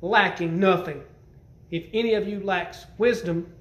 lacking 0.00 0.58
nothing. 0.58 1.02
If 1.70 1.84
any 1.92 2.14
of 2.14 2.28
you 2.28 2.40
lacks 2.40 2.86
wisdom, 2.98 3.52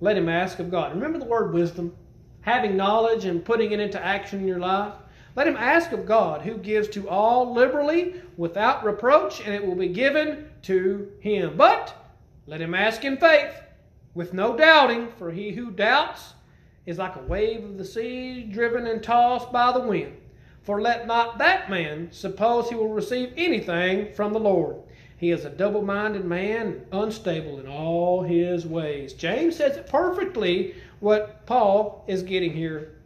let 0.00 0.16
him 0.16 0.28
ask 0.28 0.58
of 0.58 0.70
God. 0.70 0.94
Remember 0.94 1.18
the 1.18 1.24
word 1.24 1.54
wisdom? 1.54 1.96
Having 2.42 2.76
knowledge 2.76 3.24
and 3.24 3.44
putting 3.44 3.72
it 3.72 3.80
into 3.80 4.04
action 4.04 4.40
in 4.40 4.48
your 4.48 4.58
life. 4.58 4.92
Let 5.36 5.48
him 5.48 5.56
ask 5.56 5.92
of 5.92 6.06
God, 6.06 6.42
who 6.42 6.58
gives 6.58 6.88
to 6.88 7.08
all 7.08 7.54
liberally 7.54 8.20
without 8.36 8.84
reproach, 8.84 9.40
and 9.40 9.54
it 9.54 9.64
will 9.64 9.74
be 9.74 9.88
given 9.88 10.50
to 10.62 11.10
him. 11.20 11.56
But 11.56 12.03
let 12.46 12.60
him 12.60 12.74
ask 12.74 13.04
in 13.04 13.16
faith, 13.16 13.54
with 14.14 14.32
no 14.32 14.56
doubting, 14.56 15.08
for 15.18 15.30
he 15.30 15.52
who 15.52 15.70
doubts 15.70 16.34
is 16.86 16.98
like 16.98 17.16
a 17.16 17.22
wave 17.22 17.64
of 17.64 17.78
the 17.78 17.84
sea 17.84 18.42
driven 18.42 18.86
and 18.86 19.02
tossed 19.02 19.50
by 19.52 19.72
the 19.72 19.80
wind. 19.80 20.16
For 20.62 20.80
let 20.80 21.06
not 21.06 21.38
that 21.38 21.70
man 21.70 22.08
suppose 22.10 22.68
he 22.68 22.74
will 22.74 22.92
receive 22.92 23.32
anything 23.36 24.12
from 24.12 24.32
the 24.32 24.40
Lord. 24.40 24.76
He 25.16 25.30
is 25.30 25.44
a 25.44 25.50
double 25.50 25.82
minded 25.82 26.24
man, 26.24 26.86
unstable 26.92 27.60
in 27.60 27.66
all 27.66 28.22
his 28.22 28.66
ways. 28.66 29.12
James 29.14 29.56
says 29.56 29.76
it 29.76 29.86
perfectly 29.86 30.74
what 31.00 31.46
Paul 31.46 32.04
is 32.06 32.22
getting 32.22 32.52
here. 32.52 32.96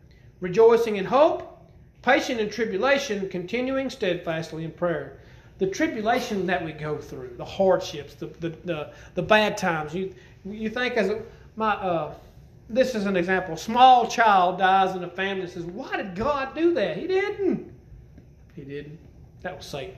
Rejoicing 0.41 0.97
in 0.97 1.05
hope, 1.05 1.59
Patient 2.03 2.41
in 2.41 2.49
tribulation, 2.49 3.29
continuing 3.29 3.91
steadfastly 3.91 4.65
in 4.65 4.71
prayer. 4.71 5.19
The 5.59 5.67
tribulation 5.67 6.47
that 6.47 6.65
we 6.65 6.73
go 6.73 6.99
through, 6.99 7.35
the 7.37 7.45
hardships, 7.45 8.15
the, 8.15 8.27
the, 8.27 8.51
the, 8.65 8.93
the 9.15 9.23
bad 9.23 9.57
times. 9.57 9.93
You, 9.93 10.15
you 10.45 10.71
think 10.71 10.95
as 10.95 11.09
a, 11.11 11.23
my, 11.57 11.73
uh, 11.75 12.15
this 12.69 12.95
is 12.95 13.07
an 13.07 13.17
example. 13.17 13.55
A 13.55 13.59
small 13.59 14.07
child 14.07 14.59
dies 14.59 14.95
in 14.95 15.03
a 15.03 15.09
family 15.09 15.43
and 15.43 15.51
says, 15.51 15.65
Why 15.65 15.97
did 15.97 16.15
God 16.15 16.55
do 16.55 16.75
that? 16.75 16.97
He 16.97 17.07
didn't. 17.07 17.73
He 18.55 18.63
didn't. 18.63 18.99
That 19.43 19.57
was 19.57 19.67
Satan. 19.67 19.97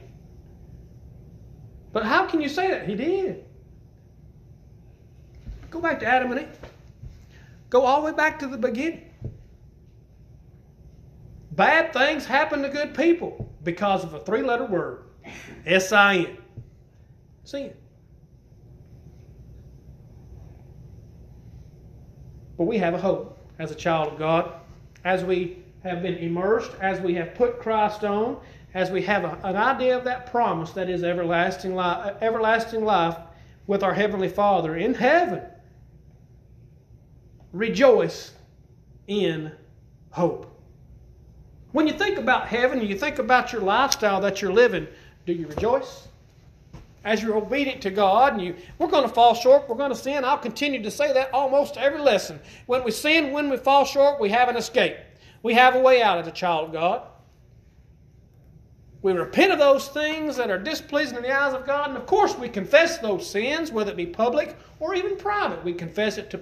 But 1.92 2.04
how 2.04 2.26
can 2.26 2.40
you 2.40 2.48
say 2.48 2.68
that? 2.68 2.88
He 2.88 2.94
did. 2.94 3.44
Go 5.70 5.80
back 5.80 6.00
to 6.00 6.06
Adam 6.06 6.30
and 6.32 6.40
Eve. 6.42 6.58
Go 7.68 7.82
all 7.82 8.00
the 8.00 8.06
way 8.06 8.16
back 8.16 8.38
to 8.40 8.46
the 8.46 8.56
beginning. 8.56 9.10
Bad 11.52 11.92
things 11.92 12.24
happen 12.24 12.62
to 12.62 12.68
good 12.68 12.94
people 12.94 13.52
because 13.62 14.04
of 14.04 14.14
a 14.14 14.20
three 14.20 14.42
letter 14.42 14.64
word 14.64 15.04
S 15.66 15.92
I 15.92 16.16
N. 16.16 16.38
Sin. 17.44 17.72
But 22.56 22.64
we 22.64 22.78
have 22.78 22.94
a 22.94 22.98
hope 22.98 23.38
as 23.58 23.70
a 23.70 23.74
child 23.74 24.12
of 24.12 24.18
God. 24.18 24.52
As 25.04 25.24
we 25.24 25.62
have 25.82 26.02
been 26.02 26.16
immersed, 26.16 26.72
as 26.80 27.00
we 27.00 27.14
have 27.14 27.34
put 27.34 27.58
Christ 27.58 28.04
on, 28.04 28.38
as 28.74 28.90
we 28.90 29.02
have 29.02 29.24
a, 29.24 29.38
an 29.44 29.56
idea 29.56 29.96
of 29.96 30.04
that 30.04 30.30
promise 30.30 30.70
that 30.72 30.90
is 30.90 31.02
everlasting 31.02 31.74
life, 31.74 32.16
everlasting 32.20 32.84
life 32.84 33.16
with 33.66 33.82
our 33.82 33.94
Heavenly 33.94 34.28
Father 34.28 34.76
in 34.76 34.94
heaven, 34.94 35.40
rejoice 37.52 38.32
in 39.06 39.52
hope. 40.10 40.46
When 41.72 41.86
you 41.86 41.94
think 41.94 42.18
about 42.18 42.48
heaven, 42.48 42.82
you 42.82 42.96
think 42.96 43.18
about 43.18 43.52
your 43.52 43.62
lifestyle 43.62 44.20
that 44.20 44.42
you're 44.42 44.52
living, 44.52 44.86
do 45.26 45.32
you 45.32 45.46
rejoice? 45.46 46.08
As 47.04 47.22
you're 47.22 47.36
obedient 47.36 47.80
to 47.82 47.90
God, 47.90 48.34
and 48.34 48.42
you, 48.42 48.54
we're 48.78 48.88
going 48.88 49.08
to 49.08 49.14
fall 49.14 49.34
short, 49.34 49.68
we're 49.68 49.76
going 49.76 49.90
to 49.90 49.96
sin. 49.96 50.24
I'll 50.24 50.36
continue 50.36 50.82
to 50.82 50.90
say 50.90 51.12
that 51.12 51.32
almost 51.32 51.76
every 51.76 52.00
lesson. 52.00 52.40
When 52.66 52.84
we 52.84 52.90
sin, 52.90 53.32
when 53.32 53.48
we 53.48 53.56
fall 53.56 53.84
short, 53.84 54.20
we 54.20 54.28
have 54.30 54.48
an 54.48 54.56
escape. 54.56 54.96
We 55.42 55.54
have 55.54 55.74
a 55.74 55.80
way 55.80 56.02
out 56.02 56.18
as 56.18 56.26
a 56.26 56.32
child 56.32 56.66
of 56.66 56.72
God. 56.72 57.06
We 59.02 59.12
repent 59.12 59.50
of 59.50 59.58
those 59.58 59.88
things 59.88 60.36
that 60.36 60.50
are 60.50 60.58
displeasing 60.58 61.16
in 61.16 61.22
the 61.22 61.34
eyes 61.34 61.54
of 61.54 61.64
God, 61.64 61.88
and 61.88 61.96
of 61.96 62.04
course, 62.04 62.36
we 62.36 62.50
confess 62.50 62.98
those 62.98 63.28
sins, 63.28 63.72
whether 63.72 63.92
it 63.92 63.96
be 63.96 64.06
public 64.06 64.56
or 64.78 64.94
even 64.94 65.16
private. 65.16 65.64
We 65.64 65.72
confess 65.72 66.18
it 66.18 66.28
to, 66.30 66.40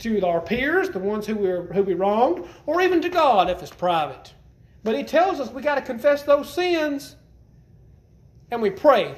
to 0.00 0.26
our 0.26 0.40
peers, 0.40 0.90
the 0.90 0.98
ones 0.98 1.24
who 1.26 1.36
we, 1.36 1.48
who 1.72 1.82
we 1.84 1.94
wronged, 1.94 2.48
or 2.66 2.80
even 2.80 3.00
to 3.02 3.08
God 3.08 3.48
if 3.48 3.62
it's 3.62 3.70
private. 3.70 4.34
But 4.82 4.96
He 4.96 5.04
tells 5.04 5.38
us 5.38 5.52
we 5.52 5.62
got 5.62 5.76
to 5.76 5.82
confess 5.82 6.24
those 6.24 6.52
sins, 6.52 7.14
and 8.50 8.62
we 8.62 8.70
pray. 8.70 9.14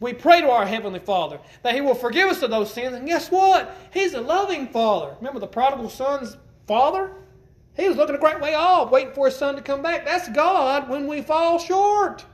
We 0.00 0.14
pray 0.14 0.40
to 0.40 0.50
our 0.50 0.66
Heavenly 0.66 1.00
Father 1.00 1.38
that 1.62 1.74
He 1.74 1.80
will 1.80 1.94
forgive 1.94 2.28
us 2.28 2.42
of 2.42 2.50
those 2.50 2.72
sins, 2.72 2.94
and 2.94 3.06
guess 3.06 3.30
what? 3.30 3.76
He's 3.92 4.14
a 4.14 4.20
loving 4.20 4.68
Father. 4.68 5.14
Remember 5.18 5.40
the 5.40 5.46
prodigal 5.46 5.90
son's 5.90 6.36
father? 6.66 7.12
He 7.74 7.88
was 7.88 7.96
looking 7.96 8.14
a 8.14 8.18
great 8.18 8.40
way 8.40 8.54
off, 8.54 8.90
waiting 8.90 9.14
for 9.14 9.26
his 9.26 9.36
son 9.36 9.56
to 9.56 9.62
come 9.62 9.82
back. 9.82 10.04
That's 10.04 10.28
God 10.28 10.88
when 10.88 11.06
we 11.06 11.22
fall 11.22 11.58
short. 11.58 12.24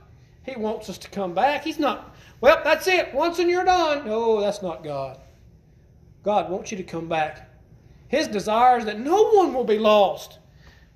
He 0.43 0.55
wants 0.55 0.89
us 0.89 0.97
to 0.99 1.09
come 1.09 1.33
back. 1.33 1.63
He's 1.63 1.79
not, 1.79 2.15
well, 2.41 2.61
that's 2.63 2.87
it. 2.87 3.13
Once 3.13 3.39
and 3.39 3.49
you're 3.49 3.65
done. 3.65 4.05
No, 4.05 4.41
that's 4.41 4.61
not 4.61 4.83
God. 4.83 5.19
God 6.23 6.49
wants 6.49 6.71
you 6.71 6.77
to 6.77 6.83
come 6.83 7.07
back. 7.07 7.49
His 8.07 8.27
desire 8.27 8.77
is 8.77 8.85
that 8.85 8.99
no 8.99 9.31
one 9.31 9.53
will 9.53 9.63
be 9.63 9.79
lost. 9.79 10.39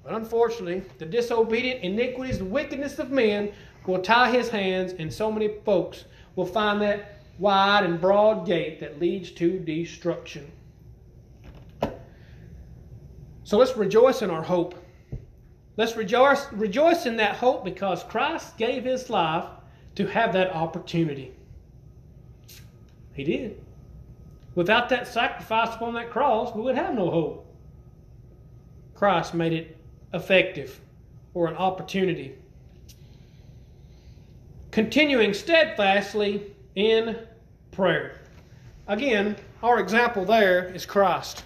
But 0.04 0.13
unfortunately, 0.13 0.84
the 0.98 1.06
disobedient 1.06 1.82
iniquities, 1.84 2.39
the 2.39 2.46
wickedness 2.46 3.00
of 3.00 3.12
men 3.12 3.52
will 3.86 4.02
tie 4.02 4.32
his 4.32 4.50
hands, 4.50 4.94
and 4.94 5.12
so 5.12 5.32
many 5.32 5.50
folks 5.65 6.06
will 6.36 6.46
find 6.46 6.82
that 6.82 7.20
wide 7.39 7.84
and 7.84 8.00
broad 8.00 8.46
gate 8.46 8.80
that 8.80 9.00
leads 9.00 9.32
to 9.32 9.60
destruction. 9.60 10.52
So 13.44 13.58
let's 13.58 13.76
rejoice 13.76 14.22
in 14.22 14.30
our 14.30 14.44
hope. 14.44 14.76
Let's 15.78 15.96
rejoice, 15.96 16.46
rejoice 16.52 17.06
in 17.06 17.17
that 17.17 17.36
hope 17.36 17.65
because 17.65 18.04
Christ 18.04 18.58
gave 18.58 18.84
his 18.84 19.10
life 19.10 19.46
to 19.96 20.06
have 20.08 20.34
that 20.34 20.54
opportunity. 20.54 21.34
He 23.13 23.24
did. 23.24 23.62
Without 24.56 24.89
that 24.89 25.08
sacrifice 25.08 25.74
upon 25.76 25.94
that 25.96 26.12
cross, 26.12 26.54
we 26.56 26.62
would 26.62 26.76
have 26.76 26.94
no 26.94 27.10
hope. 27.10 27.48
Christ 28.94 29.34
made 29.34 29.54
it 29.54 29.78
effective 30.13 30.80
or 31.34 31.48
an 31.48 31.56
opportunity. 31.56 32.36
Continuing 34.72 35.34
steadfastly 35.34 36.56
in 36.76 37.18
prayer. 37.72 38.22
Again, 38.88 39.36
our 39.62 39.82
example 39.82 40.24
there 40.24 40.70
is 40.74 40.86
Christ. 40.86 41.44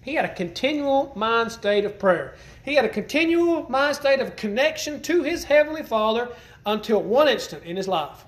He 0.00 0.14
had 0.14 0.24
a 0.24 0.32
continual 0.32 1.12
mind 1.16 1.50
state 1.50 1.84
of 1.84 1.98
prayer. 1.98 2.36
He 2.64 2.74
had 2.74 2.84
a 2.84 2.88
continual 2.88 3.68
mind 3.68 3.96
state 3.96 4.20
of 4.20 4.36
connection 4.36 5.02
to 5.02 5.24
his 5.24 5.42
Heavenly 5.42 5.82
Father 5.82 6.28
until 6.64 7.02
one 7.02 7.26
instant 7.26 7.64
in 7.64 7.76
his 7.76 7.88
life. 7.88 8.24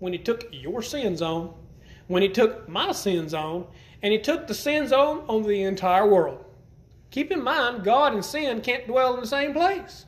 When 0.00 0.12
he 0.12 0.18
took 0.18 0.48
your 0.50 0.82
sins 0.82 1.22
on, 1.22 1.54
when 2.08 2.22
he 2.22 2.28
took 2.28 2.68
my 2.68 2.90
sins 2.90 3.34
on, 3.34 3.66
and 4.02 4.12
he 4.12 4.18
took 4.18 4.48
the 4.48 4.54
sins 4.54 4.92
on 4.92 5.20
on 5.28 5.44
the 5.44 5.62
entire 5.62 6.08
world. 6.08 6.44
Keep 7.12 7.30
in 7.30 7.42
mind, 7.42 7.84
God 7.84 8.14
and 8.14 8.24
sin 8.24 8.60
can't 8.62 8.88
dwell 8.88 9.14
in 9.14 9.20
the 9.20 9.26
same 9.28 9.52
place. 9.52 10.06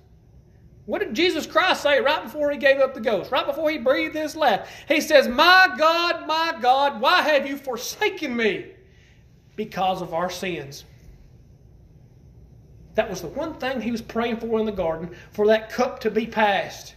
What 0.86 1.00
did 1.00 1.14
Jesus 1.14 1.46
Christ 1.46 1.82
say 1.82 2.00
right 2.00 2.22
before 2.22 2.50
he 2.50 2.56
gave 2.56 2.78
up 2.78 2.94
the 2.94 3.00
ghost, 3.00 3.30
right 3.30 3.46
before 3.46 3.70
he 3.70 3.78
breathed 3.78 4.14
his 4.14 4.36
last? 4.36 4.70
He 4.88 5.00
says, 5.00 5.28
My 5.28 5.74
God, 5.76 6.26
my 6.26 6.54
God, 6.60 7.00
why 7.00 7.22
have 7.22 7.46
you 7.46 7.56
forsaken 7.56 8.36
me? 8.36 8.66
because 9.56 10.02
of 10.02 10.14
our 10.14 10.30
sins. 10.30 10.84
That 12.94 13.10
was 13.10 13.20
the 13.20 13.28
one 13.28 13.54
thing 13.54 13.80
he 13.80 13.90
was 13.90 14.00
praying 14.00 14.38
for 14.38 14.60
in 14.60 14.66
the 14.66 14.72
garden, 14.72 15.10
for 15.32 15.46
that 15.48 15.70
cup 15.70 16.00
to 16.00 16.10
be 16.10 16.26
passed. 16.26 16.94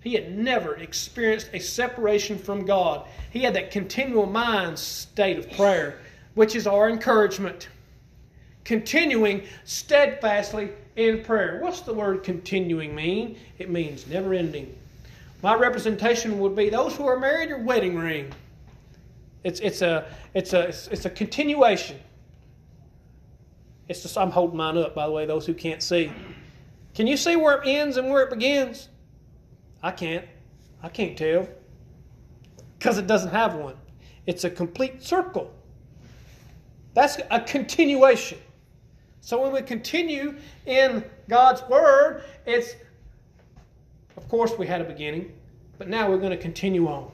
He 0.00 0.14
had 0.14 0.36
never 0.36 0.76
experienced 0.76 1.50
a 1.52 1.58
separation 1.58 2.38
from 2.38 2.66
God. 2.66 3.06
He 3.30 3.40
had 3.40 3.54
that 3.54 3.70
continual 3.70 4.26
mind 4.26 4.78
state 4.78 5.38
of 5.38 5.50
prayer, 5.52 6.00
which 6.34 6.54
is 6.54 6.66
our 6.66 6.88
encouragement. 6.88 7.68
Continuing 8.64 9.42
steadfastly 9.64 10.70
in 10.98 11.22
prayer. 11.22 11.60
What's 11.62 11.80
the 11.80 11.94
word 11.94 12.24
continuing 12.24 12.94
mean? 12.94 13.38
It 13.58 13.70
means 13.70 14.06
never 14.08 14.34
ending. 14.34 14.76
My 15.42 15.54
representation 15.54 16.40
would 16.40 16.56
be 16.56 16.68
those 16.68 16.96
who 16.96 17.06
are 17.06 17.18
married, 17.18 17.48
your 17.48 17.62
wedding 17.62 17.96
ring. 17.96 18.32
It's, 19.44 19.60
it's, 19.60 19.82
a, 19.82 20.06
it's, 20.34 20.52
a, 20.52 20.68
it's 20.68 21.04
a 21.04 21.10
continuation. 21.10 21.98
It's 23.86 24.02
just, 24.02 24.18
I'm 24.18 24.30
holding 24.30 24.56
mine 24.56 24.76
up, 24.76 24.94
by 24.94 25.06
the 25.06 25.12
way, 25.12 25.24
those 25.24 25.46
who 25.46 25.54
can't 25.54 25.82
see. 25.82 26.10
Can 26.94 27.06
you 27.06 27.16
see 27.16 27.36
where 27.36 27.62
it 27.62 27.66
ends 27.66 27.96
and 27.96 28.10
where 28.10 28.24
it 28.24 28.30
begins? 28.30 28.88
I 29.82 29.92
can't. 29.92 30.24
I 30.82 30.88
can't 30.88 31.16
tell. 31.16 31.48
Because 32.78 32.98
it 32.98 33.06
doesn't 33.06 33.30
have 33.30 33.54
one. 33.54 33.76
It's 34.26 34.42
a 34.42 34.50
complete 34.50 35.02
circle. 35.02 35.52
That's 36.94 37.18
a 37.30 37.40
continuation. 37.40 38.38
So 39.28 39.38
when 39.42 39.52
we 39.52 39.60
continue 39.60 40.36
in 40.64 41.04
God's 41.28 41.60
Word, 41.68 42.22
it's, 42.46 42.76
of 44.16 44.26
course, 44.26 44.56
we 44.56 44.66
had 44.66 44.80
a 44.80 44.84
beginning, 44.84 45.34
but 45.76 45.86
now 45.86 46.08
we're 46.08 46.16
going 46.16 46.30
to 46.30 46.38
continue 46.38 46.88
on. 46.88 47.12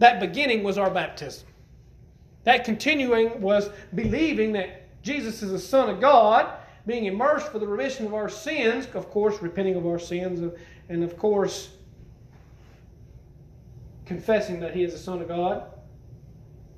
That 0.00 0.18
beginning 0.18 0.64
was 0.64 0.78
our 0.78 0.90
baptism. 0.90 1.46
That 2.42 2.64
continuing 2.64 3.40
was 3.40 3.70
believing 3.94 4.50
that 4.54 5.00
Jesus 5.04 5.44
is 5.44 5.52
the 5.52 5.60
Son 5.60 5.88
of 5.88 6.00
God, 6.00 6.54
being 6.88 7.04
immersed 7.04 7.52
for 7.52 7.60
the 7.60 7.68
remission 7.68 8.04
of 8.04 8.14
our 8.14 8.28
sins, 8.28 8.88
of 8.92 9.08
course, 9.08 9.40
repenting 9.40 9.76
of 9.76 9.86
our 9.86 10.00
sins, 10.00 10.42
uh, 10.42 10.50
and 10.88 11.04
of 11.04 11.16
course, 11.16 11.68
confessing 14.06 14.58
that 14.58 14.74
He 14.74 14.82
is 14.82 14.92
the 14.92 14.98
Son 14.98 15.22
of 15.22 15.28
God. 15.28 15.66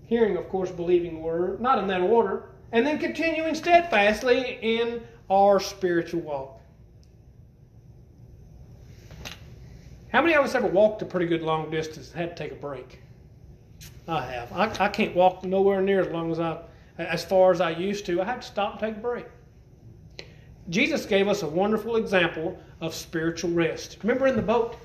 Hearing, 0.05 0.37
of 0.37 0.51
course, 0.51 0.71
believing 0.71 1.23
Word, 1.23 1.63
not 1.63 1.79
in 1.79 1.87
that 1.87 2.03
order, 2.03 2.51
and 2.75 2.85
then 2.85 2.99
continuing 2.99 3.55
steadfastly 3.55 4.59
in 4.61 5.01
our 5.31 5.61
spiritual 5.61 6.21
walk. 6.21 6.61
How 10.13 10.21
many 10.21 10.35
of 10.35 10.45
us 10.45 10.57
ever 10.57 10.67
walked 10.67 11.01
a 11.01 11.05
pretty 11.05 11.27
good 11.27 11.43
long 11.43 11.71
distance 11.71 12.11
and 12.11 12.21
had 12.21 12.37
to 12.37 12.43
take 12.43 12.53
a 12.53 12.57
break? 12.57 13.01
I 14.09 14.27
have. 14.27 14.53
I, 14.53 14.87
I 14.87 14.89
can't 14.89 15.15
walk 15.15 15.45
nowhere 15.45 15.81
near 15.81 16.01
as 16.01 16.09
long 16.09 16.33
as 16.33 16.41
I, 16.41 16.59
as 16.99 17.25
far 17.25 17.53
as 17.53 17.61
I 17.61 17.71
used 17.71 18.07
to. 18.07 18.21
I 18.21 18.25
have 18.25 18.41
to 18.41 18.47
stop 18.47 18.73
and 18.73 18.81
take 18.81 18.97
a 18.97 19.01
break. 19.01 19.27
Jesus 20.69 21.07
gave 21.07 21.29
us 21.29 21.43
a 21.43 21.49
wonderful 21.49 21.95
example 21.95 22.59
of 22.81 22.93
spiritual 22.93 23.51
rest. 23.53 23.99
Remember 24.03 24.27
in 24.27 24.35
the 24.35 24.43
boat? 24.43 24.77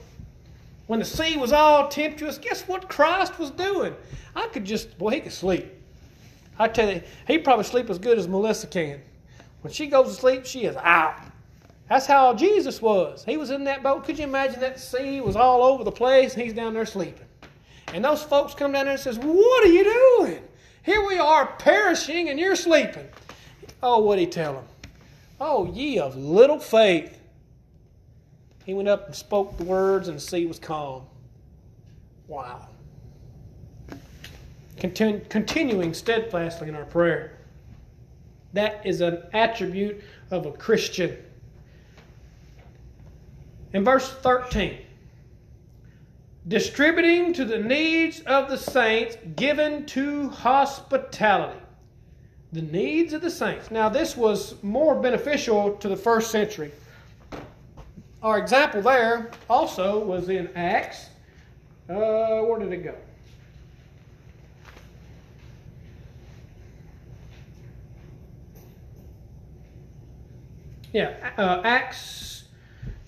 When 0.85 0.99
the 0.99 1.05
sea 1.05 1.37
was 1.37 1.51
all 1.51 1.87
tempestuous, 1.87 2.37
guess 2.37 2.67
what 2.67 2.87
Christ 2.87 3.39
was 3.39 3.49
doing? 3.49 3.95
I 4.35 4.47
could 4.47 4.65
just, 4.65 4.95
boy, 4.99 5.11
he 5.11 5.21
could 5.21 5.33
sleep. 5.33 5.78
I 6.59 6.67
tell 6.67 6.91
you, 6.91 7.01
he 7.25 7.37
probably 7.37 7.63
sleep 7.63 7.89
as 7.89 7.97
good 7.97 8.17
as 8.17 8.27
Melissa 8.27 8.67
can. 8.67 9.01
When 9.61 9.73
she 9.73 9.87
goes 9.87 10.07
to 10.07 10.13
sleep, 10.13 10.45
she 10.45 10.65
is 10.65 10.75
out. 10.75 11.15
That's 11.89 12.05
how 12.05 12.33
Jesus 12.33 12.81
was. 12.81 13.23
He 13.23 13.37
was 13.37 13.49
in 13.49 13.63
that 13.63 13.81
boat. 13.81 14.03
Could 14.03 14.19
you 14.19 14.25
imagine 14.25 14.59
that 14.59 14.79
sea 14.79 15.21
was 15.21 15.35
all 15.35 15.63
over 15.63 15.83
the 15.83 15.91
place 15.91 16.33
and 16.35 16.43
he's 16.43 16.53
down 16.53 16.73
there 16.73 16.85
sleeping? 16.85 17.25
And 17.93 18.05
those 18.05 18.21
folks 18.21 18.53
come 18.53 18.73
down 18.73 18.85
there 18.85 18.93
and 18.93 19.01
says, 19.01 19.17
What 19.17 19.65
are 19.65 19.71
you 19.71 19.83
doing? 19.83 20.43
Here 20.83 21.05
we 21.05 21.17
are 21.17 21.47
perishing 21.57 22.29
and 22.29 22.39
you're 22.39 22.55
sleeping. 22.55 23.07
Oh, 23.81 23.99
what'd 23.99 24.19
he 24.19 24.27
tell 24.27 24.53
them? 24.53 24.65
Oh, 25.41 25.71
ye 25.73 25.99
of 25.99 26.15
little 26.15 26.59
faith. 26.59 27.19
He 28.65 28.73
went 28.73 28.87
up 28.87 29.07
and 29.07 29.15
spoke 29.15 29.57
the 29.57 29.63
words, 29.63 30.09
and 30.09 30.17
the 30.17 30.21
sea 30.21 30.45
was 30.45 30.59
calm. 30.59 31.03
Wow. 32.27 32.67
Continu- 34.79 35.27
continuing 35.29 35.93
steadfastly 35.93 36.69
in 36.69 36.75
our 36.75 36.85
prayer. 36.85 37.37
That 38.53 38.85
is 38.85 39.01
an 39.01 39.23
attribute 39.33 40.01
of 40.31 40.45
a 40.45 40.51
Christian. 40.51 41.17
In 43.73 43.83
verse 43.83 44.09
13, 44.09 44.79
distributing 46.47 47.33
to 47.33 47.45
the 47.45 47.59
needs 47.59 48.21
of 48.21 48.49
the 48.49 48.57
saints, 48.57 49.17
given 49.35 49.85
to 49.87 50.29
hospitality. 50.29 51.59
The 52.51 52.63
needs 52.63 53.13
of 53.13 53.21
the 53.21 53.29
saints. 53.29 53.69
Now, 53.69 53.89
this 53.89 54.17
was 54.17 54.55
more 54.63 54.95
beneficial 54.95 55.73
to 55.73 55.87
the 55.87 55.95
first 55.95 56.31
century. 56.31 56.71
Our 58.23 58.39
example 58.39 58.81
there 58.81 59.29
also 59.47 60.03
was 60.03 60.29
in 60.29 60.49
Acts. 60.55 61.09
Uh, 61.87 62.41
where 62.41 62.59
did 62.59 62.73
it 62.73 62.83
go? 62.83 62.95
Yeah, 70.91 71.13
uh, 71.37 71.61
Acts. 71.63 72.45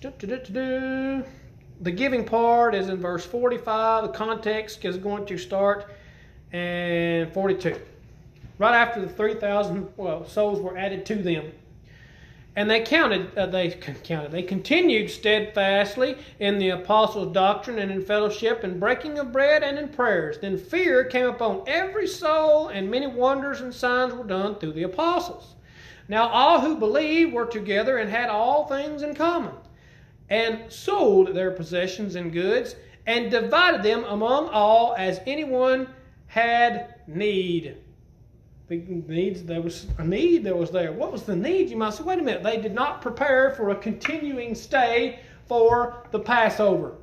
the 0.00 1.24
giving 1.82 2.24
part 2.24 2.74
is 2.76 2.88
in 2.88 2.98
verse 2.98 3.26
45. 3.26 4.04
The 4.04 4.08
context 4.10 4.84
is 4.84 4.96
going 4.96 5.26
to 5.26 5.36
start 5.36 5.92
in 6.52 7.30
42. 7.32 7.80
Right 8.58 8.74
after 8.74 9.00
the 9.00 9.08
3,000 9.08 9.88
well, 9.96 10.24
souls 10.24 10.60
were 10.60 10.78
added 10.78 11.04
to 11.06 11.16
them. 11.16 11.50
And 12.54 12.70
they 12.70 12.82
counted, 12.82 13.36
uh, 13.36 13.46
they 13.46 13.70
counted, 13.70 14.30
they 14.30 14.42
continued 14.42 15.10
steadfastly 15.10 16.18
in 16.38 16.58
the 16.58 16.68
apostles' 16.68 17.32
doctrine 17.32 17.78
and 17.78 17.90
in 17.90 18.04
fellowship 18.04 18.62
and 18.62 18.78
breaking 18.78 19.18
of 19.18 19.32
bread 19.32 19.62
and 19.62 19.78
in 19.78 19.88
prayers. 19.88 20.38
Then 20.38 20.58
fear 20.58 21.02
came 21.04 21.26
upon 21.26 21.64
every 21.66 22.06
soul, 22.06 22.68
and 22.68 22.90
many 22.90 23.06
wonders 23.06 23.62
and 23.62 23.74
signs 23.74 24.12
were 24.12 24.24
done 24.24 24.56
through 24.56 24.74
the 24.74 24.82
apostles. 24.82 25.54
Now 26.12 26.28
all 26.28 26.60
who 26.60 26.76
believed 26.76 27.32
were 27.32 27.46
together 27.46 27.96
and 27.96 28.10
had 28.10 28.28
all 28.28 28.66
things 28.66 29.02
in 29.02 29.14
common, 29.14 29.54
and 30.28 30.70
sold 30.70 31.34
their 31.34 31.50
possessions 31.50 32.16
and 32.16 32.30
goods, 32.30 32.76
and 33.06 33.30
divided 33.30 33.82
them 33.82 34.04
among 34.04 34.50
all 34.50 34.94
as 34.98 35.22
anyone 35.26 35.88
had 36.26 36.96
need. 37.06 37.78
The 38.68 38.76
needs 38.76 39.42
there 39.44 39.62
was 39.62 39.86
a 39.96 40.04
need 40.04 40.44
that 40.44 40.54
was 40.54 40.70
there. 40.70 40.92
What 40.92 41.12
was 41.12 41.22
the 41.22 41.34
need? 41.34 41.70
You 41.70 41.78
might 41.78 41.94
say, 41.94 42.04
wait 42.04 42.18
a 42.18 42.22
minute, 42.22 42.42
they 42.42 42.60
did 42.60 42.74
not 42.74 43.00
prepare 43.00 43.52
for 43.52 43.70
a 43.70 43.74
continuing 43.74 44.54
stay 44.54 45.20
for 45.46 46.04
the 46.10 46.20
Passover. 46.20 46.98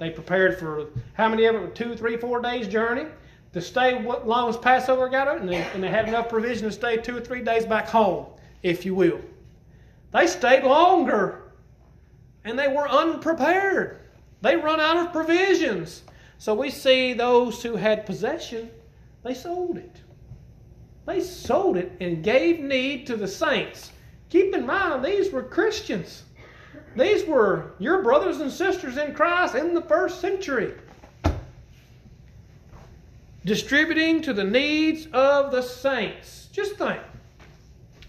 They 0.00 0.10
prepared 0.10 0.58
for 0.58 0.88
how 1.14 1.28
many 1.28 1.46
ever 1.46 1.68
two, 1.68 1.94
three, 1.94 2.16
four 2.16 2.42
days 2.42 2.66
journey 2.66 3.06
to 3.52 3.60
stay 3.60 4.02
what 4.02 4.26
long 4.26 4.48
as 4.48 4.56
Passover 4.56 5.08
got 5.08 5.28
up, 5.28 5.38
and 5.38 5.48
they, 5.48 5.62
and 5.74 5.82
they 5.82 5.88
had 5.88 6.08
enough 6.08 6.28
provision 6.28 6.64
to 6.64 6.72
stay 6.72 6.96
two 6.96 7.16
or 7.16 7.20
three 7.20 7.42
days 7.42 7.66
back 7.66 7.86
home, 7.86 8.26
if 8.62 8.84
you 8.84 8.94
will. 8.94 9.20
They 10.12 10.26
stayed 10.26 10.64
longer, 10.64 11.52
and 12.44 12.58
they 12.58 12.68
were 12.68 12.88
unprepared. 12.88 14.00
They 14.40 14.56
run 14.56 14.80
out 14.80 14.96
of 14.96 15.12
provisions. 15.12 16.02
So 16.38 16.54
we 16.54 16.70
see 16.70 17.12
those 17.12 17.62
who 17.62 17.76
had 17.76 18.06
possession, 18.06 18.70
they 19.22 19.34
sold 19.34 19.78
it. 19.78 20.00
They 21.06 21.20
sold 21.20 21.76
it 21.76 21.92
and 22.00 22.22
gave 22.22 22.60
need 22.60 23.06
to 23.06 23.16
the 23.16 23.28
saints. 23.28 23.92
Keep 24.30 24.54
in 24.54 24.66
mind, 24.66 25.04
these 25.04 25.30
were 25.30 25.42
Christians. 25.42 26.24
These 26.96 27.26
were 27.26 27.74
your 27.78 28.02
brothers 28.02 28.40
and 28.40 28.50
sisters 28.50 28.96
in 28.96 29.14
Christ 29.14 29.54
in 29.54 29.74
the 29.74 29.82
first 29.82 30.20
century 30.20 30.74
distributing 33.44 34.22
to 34.22 34.32
the 34.32 34.44
needs 34.44 35.08
of 35.12 35.50
the 35.50 35.62
saints. 35.62 36.48
Just 36.52 36.76
think. 36.76 37.00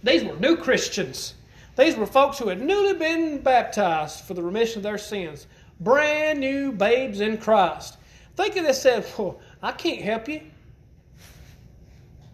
These 0.04 0.24
were 0.26 0.36
new 0.36 0.58
Christians. 0.58 1.34
These 1.78 1.96
were 1.96 2.06
folks 2.06 2.38
who 2.38 2.50
had 2.50 2.62
newly 2.62 2.94
been 2.94 3.39
baptized 3.39 4.26
for 4.26 4.34
the 4.34 4.44
remission 4.44 4.80
of 4.80 4.84
their 4.84 4.98
sins. 4.98 5.48
Brand 5.80 6.39
new 6.39 6.72
babes 6.72 7.20
in 7.20 7.38
Christ. 7.38 7.98
Think 8.36 8.56
of 8.58 8.66
this 8.66 8.82
said, 8.82 9.06
well, 9.18 9.39
I 9.62 9.72
can't 9.72 10.02
help 10.02 10.28
you. 10.28 10.42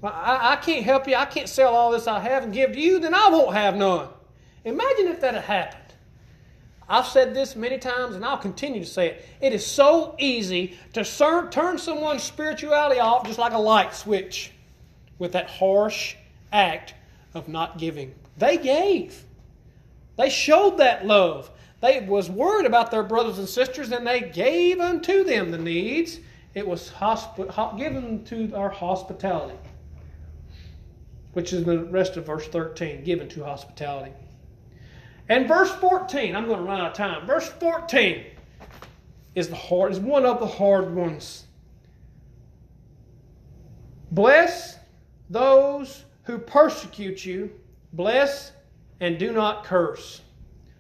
I, 0.04 0.54
I 0.54 0.56
can't 0.58 0.84
help 0.84 1.08
you. 1.08 1.16
I 1.16 1.26
can't 1.26 1.48
sell 1.48 1.74
all 1.74 1.92
this 1.92 2.08
I 2.08 2.20
have 2.20 2.44
and 2.44 2.54
give 2.54 2.74
to 2.74 2.80
you, 2.80 3.00
then 3.00 3.14
I 3.14 3.30
won't 3.30 3.54
have 3.54 3.76
none. 3.76 4.08
Imagine 4.66 5.08
if 5.08 5.22
that 5.22 5.36
had 5.36 5.44
happened. 5.44 5.84
I've 6.88 7.06
said 7.06 7.36
this 7.36 7.56
many 7.56 7.78
times 7.78 8.16
and 8.16 8.26
I'll 8.26 8.38
continue 8.38 8.80
to 8.80 8.90
say 8.90 9.10
it. 9.10 9.26
It 9.42 9.54
is 9.54 9.66
so 9.66 10.16
easy 10.18 10.78
to 10.94 11.04
turn 11.52 11.78
someone's 11.78 12.24
spirituality 12.24 13.00
off 13.00 13.28
just 13.28 13.38
like 13.38 13.54
a 13.54 13.60
light 13.60 13.94
switch 13.94 14.52
with 15.20 15.34
that 15.34 15.50
harsh 15.50 16.16
act 16.52 16.96
of 17.34 17.48
not 17.48 17.78
giving. 17.78 18.14
They 18.38 18.58
gave. 18.58 19.24
They 20.18 20.30
showed 20.30 20.78
that 20.78 21.06
love. 21.06 21.52
They 21.82 22.02
was 22.02 22.30
worried 22.30 22.66
about 22.66 22.92
their 22.92 23.04
brothers 23.04 23.38
and 23.38 23.48
sisters 23.48 23.92
and 23.92 24.06
they 24.06 24.22
gave 24.22 24.80
unto 24.80 25.24
them 25.24 25.52
the 25.52 25.58
needs. 25.58 26.20
It 26.54 26.68
was 26.68 26.90
hospi- 26.90 27.78
given 27.78 28.24
to 28.26 28.54
our 28.56 28.70
hospitality, 28.70 29.58
which 31.34 31.54
is 31.54 31.64
the 31.64 31.86
rest 31.86 32.18
of 32.18 32.26
verse 32.26 32.48
13, 32.48 33.04
given 33.04 33.30
to 33.30 33.44
hospitality. 33.44 34.12
And 35.30 35.48
verse 35.48 35.72
14, 35.76 36.36
I'm 36.36 36.48
going 36.48 36.60
to 36.60 36.66
run 36.66 36.82
out 36.82 36.92
of 36.92 36.98
time. 36.98 37.28
Verse 37.28 37.48
14 37.48 38.26
is 39.36 39.48
the 39.48 39.56
hard 39.56 39.92
is 39.92 40.00
one 40.00 40.26
of 40.26 40.40
the 40.40 40.48
hard 40.48 40.94
ones. 40.94 41.46
Bless 44.12 44.78
those 45.30 46.04
who 46.30 46.38
persecute 46.38 47.26
you. 47.26 47.50
Bless 47.94 48.52
and 49.00 49.18
do 49.18 49.32
not 49.32 49.64
curse. 49.64 50.22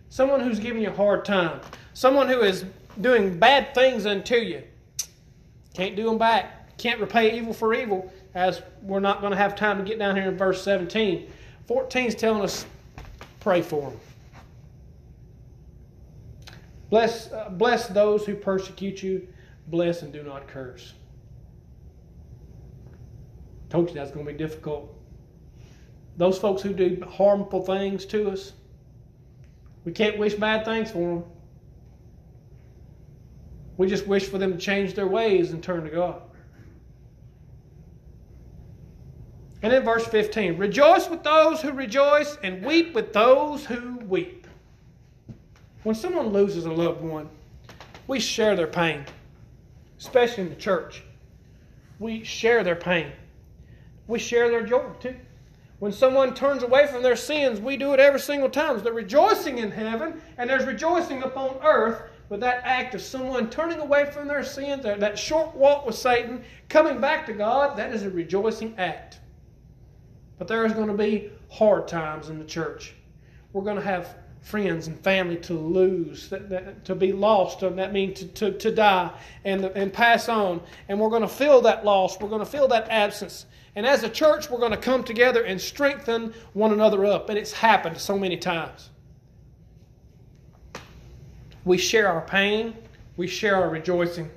Someone 0.09 0.41
who's 0.41 0.59
giving 0.59 0.83
you 0.83 0.89
a 0.89 0.95
hard 0.95 1.25
time. 1.25 1.59
Someone 1.95 2.27
who 2.27 2.41
is 2.41 2.65
doing 3.01 3.39
bad 3.39 3.73
things 3.73 4.05
unto 4.05 4.35
you. 4.35 4.61
Can't 5.73 5.95
do 5.95 6.03
them 6.03 6.19
back. 6.19 6.77
Can't 6.77 6.99
repay 6.99 7.35
evil 7.35 7.51
for 7.51 7.73
evil, 7.73 8.13
as 8.35 8.61
we're 8.83 8.99
not 8.99 9.21
going 9.21 9.31
to 9.31 9.37
have 9.37 9.55
time 9.55 9.79
to 9.79 9.83
get 9.83 9.97
down 9.97 10.15
here 10.15 10.29
in 10.29 10.37
verse 10.37 10.63
17. 10.63 11.31
14 11.67 12.05
is 12.05 12.13
telling 12.13 12.43
us 12.43 12.67
pray 13.39 13.63
for 13.63 13.89
them. 13.89 13.99
Bless, 16.91 17.31
uh, 17.31 17.49
bless 17.49 17.87
those 17.87 18.23
who 18.23 18.35
persecute 18.35 19.01
you. 19.01 19.27
Bless 19.67 20.03
and 20.03 20.13
do 20.13 20.21
not 20.21 20.47
curse. 20.47 20.93
Told 23.71 23.89
you 23.89 23.95
that's 23.95 24.11
going 24.11 24.27
to 24.27 24.31
be 24.31 24.37
difficult. 24.37 24.95
Those 26.19 26.37
folks 26.37 26.61
who 26.61 26.73
do 26.73 27.01
harmful 27.09 27.61
things 27.61 28.05
to 28.07 28.29
us, 28.29 28.51
we 29.85 29.93
can't 29.93 30.17
wish 30.17 30.33
bad 30.33 30.65
things 30.65 30.91
for 30.91 30.99
them. 30.99 31.23
We 33.77 33.87
just 33.87 34.05
wish 34.05 34.27
for 34.27 34.37
them 34.37 34.51
to 34.51 34.57
change 34.57 34.95
their 34.95 35.07
ways 35.07 35.51
and 35.51 35.63
turn 35.63 35.85
to 35.85 35.89
God. 35.89 36.21
And 39.61 39.71
in 39.71 39.81
verse 39.83 40.05
15, 40.07 40.57
rejoice 40.57 41.09
with 41.09 41.23
those 41.23 41.61
who 41.61 41.71
rejoice 41.71 42.37
and 42.43 42.65
weep 42.65 42.93
with 42.93 43.13
those 43.13 43.65
who 43.65 43.95
weep. 43.99 44.45
When 45.83 45.95
someone 45.95 46.33
loses 46.33 46.65
a 46.65 46.71
loved 46.71 47.01
one, 47.01 47.29
we 48.07 48.19
share 48.19 48.57
their 48.57 48.67
pain, 48.67 49.05
especially 49.97 50.43
in 50.43 50.49
the 50.49 50.55
church. 50.55 51.01
We 51.97 52.25
share 52.25 52.61
their 52.65 52.75
pain. 52.75 53.13
We 54.07 54.19
share 54.19 54.49
their 54.49 54.65
joy 54.65 54.89
too. 54.99 55.15
When 55.79 55.93
someone 55.93 56.33
turns 56.33 56.61
away 56.61 56.87
from 56.87 57.03
their 57.03 57.15
sins, 57.15 57.61
we 57.61 57.77
do 57.77 57.93
it 57.93 57.99
every 57.99 58.19
single 58.19 58.49
time. 58.49 58.77
They're 58.83 58.93
rejoicing 58.93 59.59
in 59.59 59.71
heaven 59.71 60.21
and 60.37 60.49
there's 60.49 60.65
rejoicing 60.65 61.23
upon 61.23 61.57
earth 61.63 62.01
with 62.27 62.41
that 62.41 62.61
act 62.63 62.93
of 62.93 63.01
someone 63.01 63.49
turning 63.49 63.79
away 63.79 64.11
from 64.11 64.27
their 64.27 64.43
sins, 64.43 64.83
that 64.83 65.17
short 65.17 65.55
walk 65.55 65.85
with 65.85 65.95
Satan, 65.95 66.43
coming 66.67 67.01
back 67.01 67.25
to 67.25 67.33
God, 67.33 67.77
that 67.77 67.93
is 67.93 68.03
a 68.03 68.09
rejoicing 68.09 68.75
act. 68.77 69.19
But 70.37 70.47
there 70.47 70.65
is 70.65 70.73
going 70.73 70.87
to 70.87 70.93
be 70.93 71.31
hard 71.49 71.87
times 71.87 72.29
in 72.29 72.37
the 72.37 72.45
church. 72.45 72.93
We're 73.51 73.63
going 73.63 73.77
to 73.77 73.81
have 73.81 74.15
friends 74.41 74.87
and 74.87 74.99
family 75.01 75.37
to 75.37 75.53
lose, 75.53 76.29
that, 76.29 76.49
that, 76.49 76.85
to 76.85 76.95
be 76.95 77.11
lost, 77.11 77.61
and 77.63 77.77
that 77.77 77.93
means 77.93 78.19
to, 78.19 78.27
to, 78.27 78.51
to 78.57 78.71
die 78.71 79.11
and, 79.45 79.65
and 79.65 79.91
pass 79.93 80.29
on. 80.29 80.61
And 80.87 80.99
we're 80.99 81.09
going 81.09 81.21
to 81.21 81.27
feel 81.27 81.61
that 81.61 81.85
loss, 81.85 82.19
we're 82.19 82.29
going 82.29 82.43
to 82.43 82.49
feel 82.49 82.67
that 82.69 82.89
absence. 82.89 83.45
And 83.75 83.85
as 83.85 84.03
a 84.03 84.09
church, 84.09 84.49
we're 84.49 84.59
going 84.59 84.71
to 84.71 84.77
come 84.77 85.03
together 85.03 85.43
and 85.43 85.59
strengthen 85.59 86.33
one 86.53 86.71
another 86.71 87.05
up. 87.05 87.29
And 87.29 87.37
it's 87.37 87.51
happened 87.51 87.97
so 87.97 88.17
many 88.17 88.37
times. 88.37 88.89
We 91.65 91.77
share 91.77 92.07
our 92.07 92.21
pain, 92.21 92.75
we 93.17 93.27
share 93.27 93.55
our 93.55 93.69
rejoicing. 93.69 94.31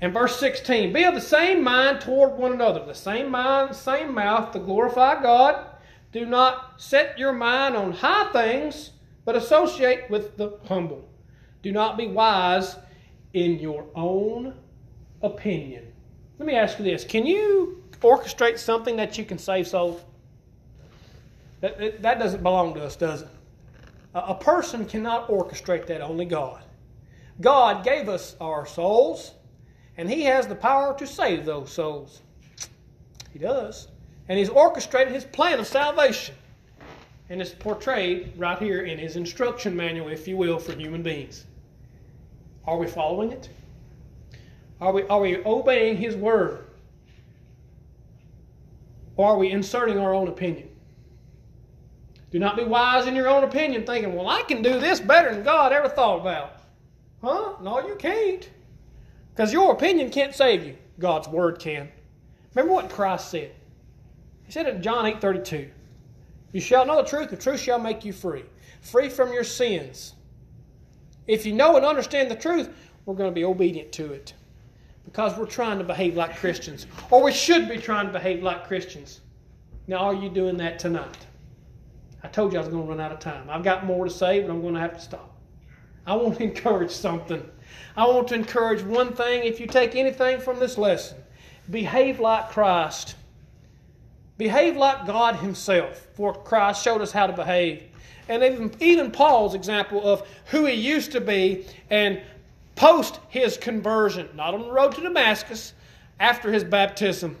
And 0.00 0.12
verse 0.12 0.38
16, 0.38 0.92
be 0.92 1.04
of 1.04 1.14
the 1.14 1.20
same 1.20 1.62
mind 1.62 2.00
toward 2.00 2.32
one 2.32 2.52
another, 2.52 2.84
the 2.84 2.94
same 2.94 3.30
mind, 3.30 3.74
same 3.74 4.12
mouth 4.12 4.52
to 4.52 4.58
glorify 4.58 5.22
God. 5.22 5.71
Do 6.12 6.26
not 6.26 6.80
set 6.80 7.18
your 7.18 7.32
mind 7.32 7.74
on 7.74 7.92
high 7.92 8.30
things, 8.32 8.90
but 9.24 9.34
associate 9.34 10.10
with 10.10 10.36
the 10.36 10.58
humble. 10.68 11.08
Do 11.62 11.72
not 11.72 11.96
be 11.96 12.06
wise 12.06 12.76
in 13.32 13.58
your 13.58 13.86
own 13.94 14.54
opinion. 15.22 15.90
Let 16.38 16.46
me 16.46 16.54
ask 16.54 16.78
you 16.78 16.84
this 16.84 17.04
Can 17.04 17.24
you 17.24 17.82
orchestrate 18.00 18.58
something 18.58 18.96
that 18.96 19.16
you 19.16 19.24
can 19.24 19.38
save 19.38 19.66
souls? 19.66 20.02
That, 21.60 22.02
that 22.02 22.18
doesn't 22.18 22.42
belong 22.42 22.74
to 22.74 22.84
us, 22.84 22.96
does 22.96 23.22
it? 23.22 23.28
A 24.14 24.34
person 24.34 24.84
cannot 24.84 25.28
orchestrate 25.28 25.86
that, 25.86 26.02
only 26.02 26.24
God. 26.24 26.62
God 27.40 27.84
gave 27.84 28.08
us 28.08 28.36
our 28.40 28.66
souls, 28.66 29.32
and 29.96 30.10
He 30.10 30.22
has 30.22 30.46
the 30.46 30.54
power 30.54 30.98
to 30.98 31.06
save 31.06 31.46
those 31.46 31.72
souls. 31.72 32.20
He 33.32 33.38
does. 33.38 33.88
And 34.28 34.38
He's 34.38 34.48
orchestrated 34.48 35.12
His 35.12 35.24
plan 35.24 35.58
of 35.58 35.66
salvation. 35.66 36.34
And 37.28 37.40
it's 37.40 37.50
portrayed 37.50 38.32
right 38.36 38.58
here 38.58 38.82
in 38.82 38.98
His 38.98 39.16
instruction 39.16 39.76
manual, 39.76 40.08
if 40.08 40.28
you 40.28 40.36
will, 40.36 40.58
for 40.58 40.72
human 40.72 41.02
beings. 41.02 41.44
Are 42.66 42.76
we 42.76 42.86
following 42.86 43.32
it? 43.32 43.48
Are 44.80 44.92
we, 44.92 45.02
are 45.04 45.20
we 45.20 45.44
obeying 45.44 45.96
His 45.96 46.16
word? 46.16 46.66
Or 49.16 49.30
are 49.30 49.38
we 49.38 49.50
inserting 49.50 49.98
our 49.98 50.14
own 50.14 50.28
opinion? 50.28 50.68
Do 52.30 52.38
not 52.38 52.56
be 52.56 52.64
wise 52.64 53.06
in 53.06 53.14
your 53.14 53.28
own 53.28 53.44
opinion, 53.44 53.84
thinking, 53.84 54.14
well, 54.14 54.28
I 54.28 54.42
can 54.42 54.62
do 54.62 54.80
this 54.80 55.00
better 55.00 55.34
than 55.34 55.44
God 55.44 55.70
ever 55.72 55.88
thought 55.88 56.20
about. 56.20 56.56
Huh? 57.22 57.52
No, 57.60 57.86
you 57.86 57.94
can't. 57.96 58.48
Because 59.34 59.52
your 59.52 59.72
opinion 59.72 60.10
can't 60.10 60.34
save 60.34 60.64
you. 60.64 60.76
God's 60.98 61.28
word 61.28 61.58
can. 61.58 61.88
Remember 62.54 62.74
what 62.74 62.90
Christ 62.90 63.30
said. 63.30 63.52
He 64.52 64.58
said 64.58 64.66
it 64.66 64.74
in 64.74 64.82
John 64.82 65.06
8 65.06 65.18
32, 65.18 65.70
You 66.52 66.60
shall 66.60 66.84
know 66.84 66.96
the 66.96 67.08
truth, 67.08 67.30
the 67.30 67.38
truth 67.38 67.58
shall 67.58 67.78
make 67.78 68.04
you 68.04 68.12
free. 68.12 68.44
Free 68.82 69.08
from 69.08 69.32
your 69.32 69.44
sins. 69.44 70.12
If 71.26 71.46
you 71.46 71.54
know 71.54 71.78
and 71.78 71.86
understand 71.86 72.30
the 72.30 72.36
truth, 72.36 72.68
we're 73.06 73.14
going 73.14 73.30
to 73.30 73.34
be 73.34 73.46
obedient 73.46 73.92
to 73.92 74.12
it. 74.12 74.34
Because 75.06 75.38
we're 75.38 75.46
trying 75.46 75.78
to 75.78 75.84
behave 75.84 76.16
like 76.16 76.36
Christians. 76.36 76.86
Or 77.10 77.22
we 77.22 77.32
should 77.32 77.66
be 77.66 77.78
trying 77.78 78.08
to 78.08 78.12
behave 78.12 78.42
like 78.42 78.68
Christians. 78.68 79.22
Now, 79.86 80.00
are 80.00 80.14
you 80.14 80.28
doing 80.28 80.58
that 80.58 80.78
tonight? 80.78 81.26
I 82.22 82.28
told 82.28 82.52
you 82.52 82.58
I 82.58 82.60
was 82.62 82.70
going 82.70 82.84
to 82.84 82.90
run 82.90 83.00
out 83.00 83.10
of 83.10 83.20
time. 83.20 83.48
I've 83.48 83.64
got 83.64 83.86
more 83.86 84.04
to 84.04 84.10
say, 84.10 84.42
but 84.42 84.50
I'm 84.50 84.60
going 84.60 84.74
to 84.74 84.80
have 84.80 84.92
to 84.92 85.00
stop. 85.00 85.34
I 86.06 86.14
want 86.14 86.36
to 86.36 86.42
encourage 86.50 86.90
something. 86.90 87.42
I 87.96 88.06
want 88.06 88.28
to 88.28 88.34
encourage 88.34 88.82
one 88.82 89.14
thing. 89.14 89.44
If 89.44 89.60
you 89.60 89.66
take 89.66 89.96
anything 89.96 90.40
from 90.40 90.58
this 90.58 90.76
lesson, 90.76 91.16
behave 91.70 92.20
like 92.20 92.50
Christ. 92.50 93.14
Behave 94.38 94.76
like 94.76 95.06
God 95.06 95.36
Himself, 95.36 96.08
for 96.14 96.34
Christ 96.34 96.82
showed 96.82 97.00
us 97.00 97.12
how 97.12 97.26
to 97.26 97.32
behave. 97.32 97.84
And 98.28 98.42
even, 98.42 98.72
even 98.80 99.10
Paul's 99.10 99.54
example 99.54 100.06
of 100.06 100.26
who 100.46 100.64
he 100.64 100.74
used 100.74 101.12
to 101.12 101.20
be 101.20 101.66
and 101.90 102.20
post 102.76 103.20
his 103.28 103.56
conversion, 103.56 104.28
not 104.34 104.54
on 104.54 104.62
the 104.62 104.72
road 104.72 104.94
to 104.94 105.00
Damascus, 105.00 105.74
after 106.18 106.52
his 106.52 106.64
baptism. 106.64 107.36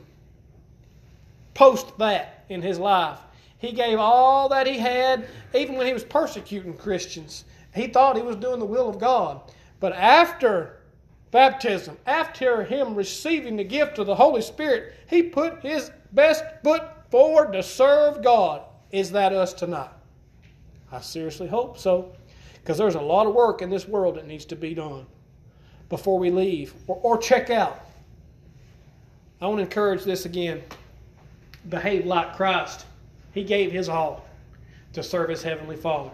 Post 1.54 1.96
that 1.98 2.44
in 2.48 2.62
his 2.62 2.78
life. 2.78 3.18
He 3.58 3.72
gave 3.72 3.98
all 3.98 4.48
that 4.48 4.66
he 4.66 4.78
had, 4.78 5.26
even 5.54 5.76
when 5.76 5.86
he 5.86 5.92
was 5.92 6.04
persecuting 6.04 6.76
Christians. 6.76 7.44
He 7.74 7.86
thought 7.86 8.16
he 8.16 8.22
was 8.22 8.36
doing 8.36 8.58
the 8.58 8.66
will 8.66 8.88
of 8.88 8.98
God. 8.98 9.40
But 9.78 9.92
after 9.92 10.80
baptism, 11.30 11.96
after 12.06 12.64
him 12.64 12.94
receiving 12.94 13.56
the 13.56 13.64
gift 13.64 13.98
of 13.98 14.06
the 14.06 14.16
Holy 14.16 14.42
Spirit, 14.42 14.94
he 15.08 15.22
put 15.22 15.62
his 15.62 15.90
best 16.12 16.44
foot 16.62 16.82
forward 17.10 17.52
to 17.52 17.62
serve 17.62 18.22
God. 18.22 18.62
Is 18.90 19.10
that 19.12 19.32
us 19.32 19.52
tonight? 19.52 19.90
I 20.90 21.00
seriously 21.00 21.48
hope 21.48 21.78
so. 21.78 22.12
Because 22.54 22.78
there's 22.78 22.94
a 22.94 23.00
lot 23.00 23.26
of 23.26 23.34
work 23.34 23.62
in 23.62 23.70
this 23.70 23.88
world 23.88 24.16
that 24.16 24.26
needs 24.26 24.44
to 24.46 24.56
be 24.56 24.74
done 24.74 25.06
before 25.88 26.18
we 26.18 26.30
leave 26.30 26.74
or, 26.86 26.96
or 27.02 27.18
check 27.18 27.50
out. 27.50 27.86
I 29.40 29.46
want 29.46 29.58
to 29.58 29.64
encourage 29.64 30.04
this 30.04 30.24
again 30.24 30.62
behave 31.68 32.06
like 32.06 32.36
Christ. 32.36 32.86
He 33.32 33.44
gave 33.44 33.72
his 33.72 33.88
all 33.88 34.24
to 34.92 35.02
serve 35.02 35.30
his 35.30 35.42
heavenly 35.42 35.76
Father. 35.76 36.10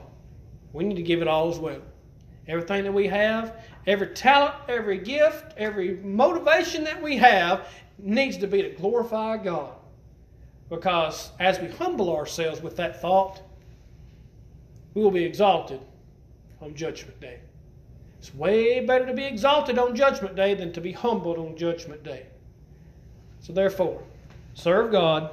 We 0.73 0.85
need 0.85 0.97
to 0.97 1.03
give 1.03 1.21
it 1.21 1.29
all 1.29 1.51
as 1.51 1.59
well. 1.59 1.81
Everything 2.47 2.85
that 2.85 2.93
we 2.93 3.07
have, 3.09 3.55
every 3.87 4.09
talent, 4.09 4.55
every 4.69 4.99
gift, 4.99 5.55
every 5.57 5.97
motivation 5.97 6.85
that 6.85 7.03
we 7.03 7.17
have 7.17 7.69
needs 7.99 8.37
to 8.39 8.47
be 8.47 8.63
to 8.63 8.71
glorify 8.71 9.37
God. 9.37 9.75
Because 10.69 11.31
as 11.39 11.59
we 11.61 11.69
humble 11.69 12.15
ourselves 12.15 12.63
with 12.63 12.77
that 12.77 13.01
thought, 13.01 13.41
we 14.95 15.03
will 15.03 15.11
be 15.11 15.25
exalted 15.25 15.81
on 16.61 16.75
Judgment 16.75 17.21
Day. 17.21 17.41
It's 18.19 18.35
way 18.35 18.85
better 18.85 19.07
to 19.07 19.15
be 19.15 19.25
exalted 19.25 19.79
on 19.79 19.95
Judgment 19.95 20.35
Day 20.35 20.55
than 20.55 20.73
to 20.73 20.81
be 20.81 20.93
humbled 20.93 21.39
on 21.39 21.57
Judgment 21.57 22.03
Day. 22.03 22.27
So, 23.41 23.53
therefore, 23.53 24.03
serve 24.55 24.91
God 24.91 25.31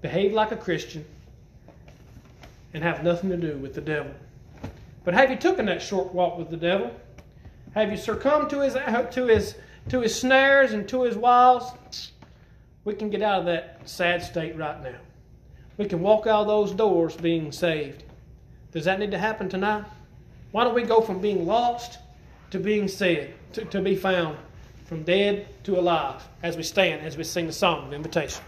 behave 0.00 0.32
like 0.32 0.52
a 0.52 0.56
Christian, 0.56 1.04
and 2.72 2.82
have 2.82 3.02
nothing 3.02 3.30
to 3.30 3.36
do 3.36 3.56
with 3.58 3.74
the 3.74 3.80
devil. 3.80 4.12
But 5.04 5.14
have 5.14 5.30
you 5.30 5.36
taken 5.36 5.66
that 5.66 5.82
short 5.82 6.14
walk 6.14 6.38
with 6.38 6.50
the 6.50 6.56
devil? 6.56 6.94
Have 7.74 7.90
you 7.90 7.96
succumbed 7.96 8.50
to 8.50 8.60
his 8.60 8.74
to 8.74 9.26
his 9.26 9.56
to 9.88 10.00
his 10.00 10.14
snares 10.14 10.72
and 10.72 10.88
to 10.88 11.02
his 11.02 11.16
wiles? 11.16 11.72
We 12.84 12.94
can 12.94 13.10
get 13.10 13.22
out 13.22 13.40
of 13.40 13.46
that 13.46 13.80
sad 13.84 14.22
state 14.22 14.56
right 14.56 14.82
now. 14.82 14.96
We 15.76 15.86
can 15.86 16.00
walk 16.00 16.26
out 16.26 16.42
of 16.42 16.46
those 16.46 16.72
doors 16.72 17.16
being 17.16 17.52
saved. 17.52 18.04
Does 18.72 18.84
that 18.84 18.98
need 18.98 19.10
to 19.10 19.18
happen 19.18 19.48
tonight? 19.48 19.84
Why 20.52 20.64
don't 20.64 20.74
we 20.74 20.82
go 20.82 21.00
from 21.00 21.20
being 21.20 21.46
lost 21.46 21.98
to 22.50 22.58
being 22.58 22.88
saved, 22.88 23.32
to, 23.52 23.64
to 23.66 23.80
be 23.80 23.96
found, 23.96 24.36
from 24.86 25.02
dead 25.04 25.46
to 25.64 25.78
alive, 25.78 26.26
as 26.42 26.56
we 26.56 26.62
stand, 26.62 27.06
as 27.06 27.16
we 27.16 27.24
sing 27.24 27.46
the 27.46 27.52
song 27.52 27.86
of 27.86 27.92
invitation? 27.92 28.42